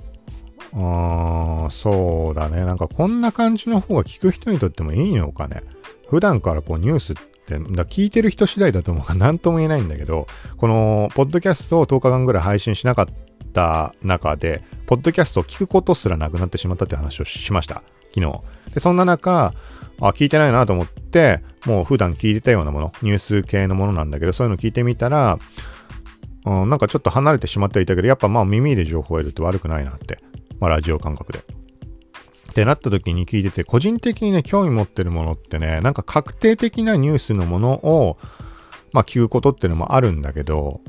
[0.72, 2.64] うー、そうだね。
[2.64, 5.62] なんかこんな感じの方が聞く人にとってもいいのかね。
[6.08, 13.06] 普段からこうニュースって、だ聞いてる人次第だと思うから何とも言えないんだけど、このポッドキャストを10日間ぐらい配信しなかっ
[13.52, 17.82] た中で、ポッドキャストを聞くことすらなくなってしまったって話をしました。
[18.14, 18.40] 昨日。
[18.74, 19.54] で、そんな中、
[20.00, 25.38] あ、聞いてないなと思って、もう普段聞いてたようなもの、ニュース系のものなんだけど、そういうの聞いてみたら、
[26.44, 30.18] うん、なんかちょっと離れてしまっていたけど、やっぱまあ耳で情報を得るって悪くないなって。
[30.60, 31.38] まあラジオ感覚で。
[31.38, 38.16] ってなった時に聞いてて、個人的にね、興味持ってるものってね、なんか確定的なニュースのものを、
[38.92, 40.80] まあ聞くことっていうのもあるんだけど、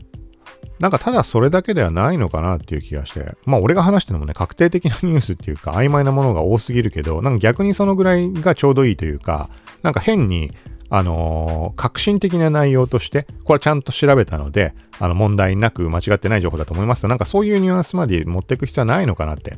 [0.80, 9.50] なんかただそれだけではないのかなっていう気がして、まあ俺が話してるのもね、確定的なニュースっていうか曖昧なものが多すぎるけど、なんか逆にそのぐらいがちょうどいいというか、
[9.84, 10.52] なんか変に、
[10.90, 17.04] あのー革新的な内容として、これはちゃんと調べたので、あの問題なく間違ってない情報だと思います。
[17.04, 19.58] と、なんかそういうニュアンスまで持っていく必要はないのかなって、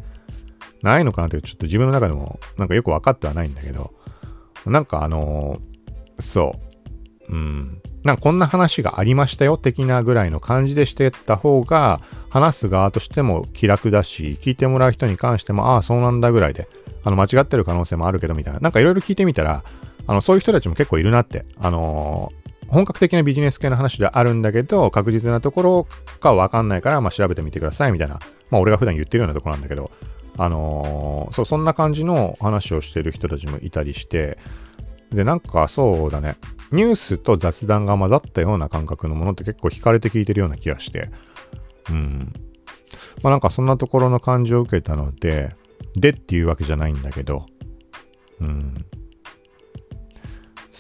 [0.81, 3.93] ないのかなって、ちょっと自分の中でもなんかよく分かってはないんだけど、
[4.65, 6.59] なんかあのーそ
[7.29, 16.67] う、うん、なんかこんな話がありましたよ的なぐらいの感じでしてった方が、話す側としても気楽だし、聞いてもらう人に関しても、ああ、そうなんだぐらいで、
[17.03, 19.63] あの、間違ってる可能性もあるけどみたいな、なんかいろいろ聞いてみたら、
[20.07, 22.41] あの、そういう人たちも結構いるなって、あのー
[22.71, 25.87] 本格的なビジネス系の話であるんだけど、確実なところ
[26.21, 29.91] かわかんないから、まあ、調べてみてくださいみたいな、まあ、俺が普段言ってるようなところなんだけど、
[30.37, 34.37] あのーそう、そんな感じの話をしてる人たちもいたりして、
[35.11, 36.37] で、なんかそうだね、
[36.71, 41.09] ニュースと雑談が混ざったような感覚のものって結構惹かれて聞いてるような気がして、
[41.89, 42.33] うん。
[43.21, 45.55] まあなんかそんなところの感じを受けたので、
[45.95, 47.45] でっていうわけじゃないんだけど、
[48.39, 48.85] うん。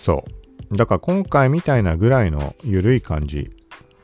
[0.01, 0.25] そ
[0.71, 0.77] う。
[0.77, 3.51] だから今回みたいなぐらいの緩い感じ。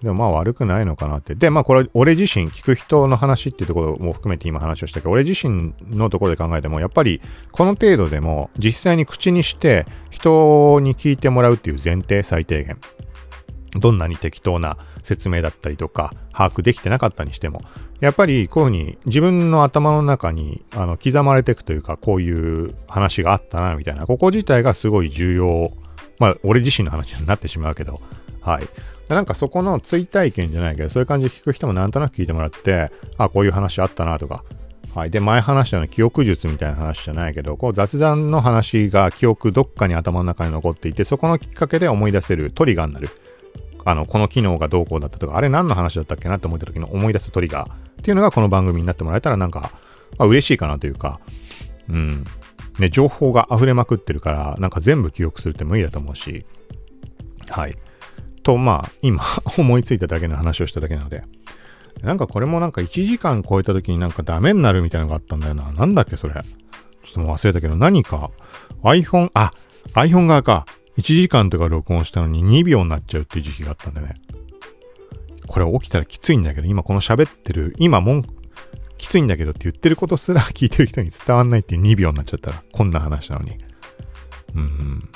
[0.01, 1.33] でもまあ悪くないのかなって。
[1.33, 7.19] で、まあこれ俺自身聞く人の話っていうところも含めて今話をしたけど、俺自身のところで考えても、やっぱり
[7.51, 12.77] この程度でも実際に口にして人に聞いてもらうっていう前提最低限。
[13.71, 17.61] どんなに適当な説明だったりとか、把握できてなかったにしても、
[17.99, 25.71] やっぱりこういうふうに自分の頭の中にあの刻まれていくというか、こういう話があったな、みたいな、ここ自体がすごい重要。
[26.19, 28.01] まあ、俺自身の話になってしまうけど、
[28.41, 28.67] はい。
[29.09, 34.43] なんかそこの追体験じゃないけど、そういう感じで聞く人もなんとなく聞いてもらって、あ、こういう話あったなとか、
[34.95, 35.11] はい。
[35.11, 43.09] で、前話したような記憶術みたいな話じゃないけど、こう雑談の話が記憶どっかに頭の中に残っていて、そこのきっかけで思い出せるトリガーになる。
[43.85, 49.71] あの、この機能がどうこうだったとか、あれ何の話だったっけなって思った時の思い出すトリガーっていうのがこの番組になってもらえたらなんか、
[50.17, 51.19] まあ、嬉しいかなというか、
[51.89, 52.25] うん。
[52.79, 56.45] ね、情報が溢れまくってるから、なんか全部記憶するって無理だと思うし、
[57.49, 57.75] はい。
[58.43, 59.23] と、まあ、今
[59.57, 61.23] 思いついただけの話をしただけなので、
[62.01, 65.71] なんかこれもなんか1時間超えた時になんかダメになるみたいなのがあったんだよな。
[65.71, 66.33] なんだっけそれ。
[66.33, 68.31] ちょっともう忘れたけど、何か
[68.83, 69.51] iPhone、あ、
[69.93, 70.65] iPhone 側か。
[70.97, 74.15] 1時間とか録音したのに2秒になっちゃうっていう時期があったんだよね。
[75.45, 78.25] これ起きたらきついんだけど、今この喋ってる、今もん、
[78.97, 83.57] きついんだけどって言ってることすら聞いてる人に伝わんないっていう2秒になっちゃったら、こんな話なのに。
[84.55, 85.09] うん、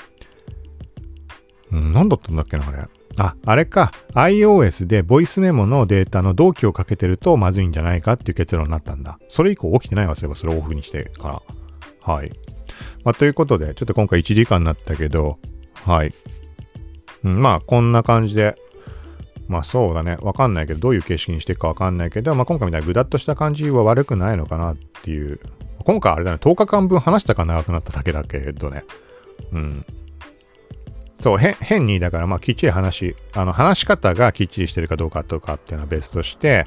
[1.72, 1.94] うん。
[1.94, 2.88] 何だったんだっけな、あれ。
[3.18, 3.92] あ、あれか。
[4.14, 9.20] iOS でボイスメモのデータの同期をかけてるとまずいんじゃないかっていう結論になったんだ。
[9.30, 11.42] それ以降起きてないわ、そういえばそれをオフにしてから。
[12.14, 12.32] はい。
[13.04, 15.40] まあ、ということで、ちょっと今回1時間になったけど、
[15.74, 16.14] はい。
[17.24, 18.56] うん、まあ、こんな感じで、
[19.52, 20.18] まあそうだね。
[20.22, 25.42] わかんないけど、どういう形式にしていくかわかんないけど、まあ今回みたいなぐだっとした感じは悪くないのかなっていう。
[25.84, 28.86] 今回あれだね、10日間分話したから長くなっただけだけどね。
[29.52, 29.86] うん。
[31.20, 36.66] そう、へ変に、だからまあきっちり話、あの話し方がきっちりしてるかどうかとかっていうのは別として、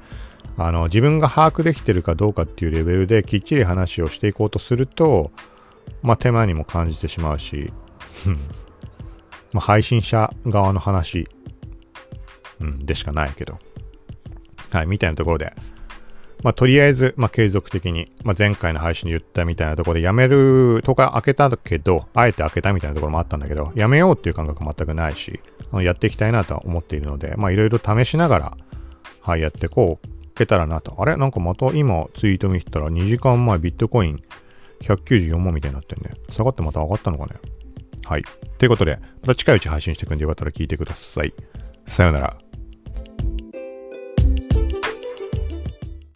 [0.59, 5.33] あの自分が把握できてるかどうかっていうレベルできっちり話をしていこうとすると、
[6.03, 7.73] まあ手間にも感じてしまうし、
[8.27, 8.37] うん
[9.55, 11.29] まあ、配信者側の話、
[12.65, 13.59] うん、でしかないけど。
[14.71, 15.53] はい、みたいなところで。
[16.43, 25.41] まあ、とりあえず、まあ、継続的に、まあ、前回の配信で言ったみたいなところで、やめる、10日開けたけど、あえて開けたみたいなところもあったんだけど、やめようっていう感覚全くないし、
[25.73, 28.57] あのやっていきたいなとは思っているので、まあ、いろいろ試しながら、
[29.23, 30.97] はい、やってこう、けたらなと。
[30.99, 31.17] あれ？
[31.17, 34.23] なんかまた今、ツイート見てたら、2時間前ビットコイン
[34.83, 36.11] 194万みたいになってんね。
[36.29, 37.37] 下がってまた上がったのかね？
[38.05, 38.25] はい。
[38.59, 41.33] ということで、また近いうち配信していくんでよかったら聞いてください。
[41.87, 42.37] さよなら。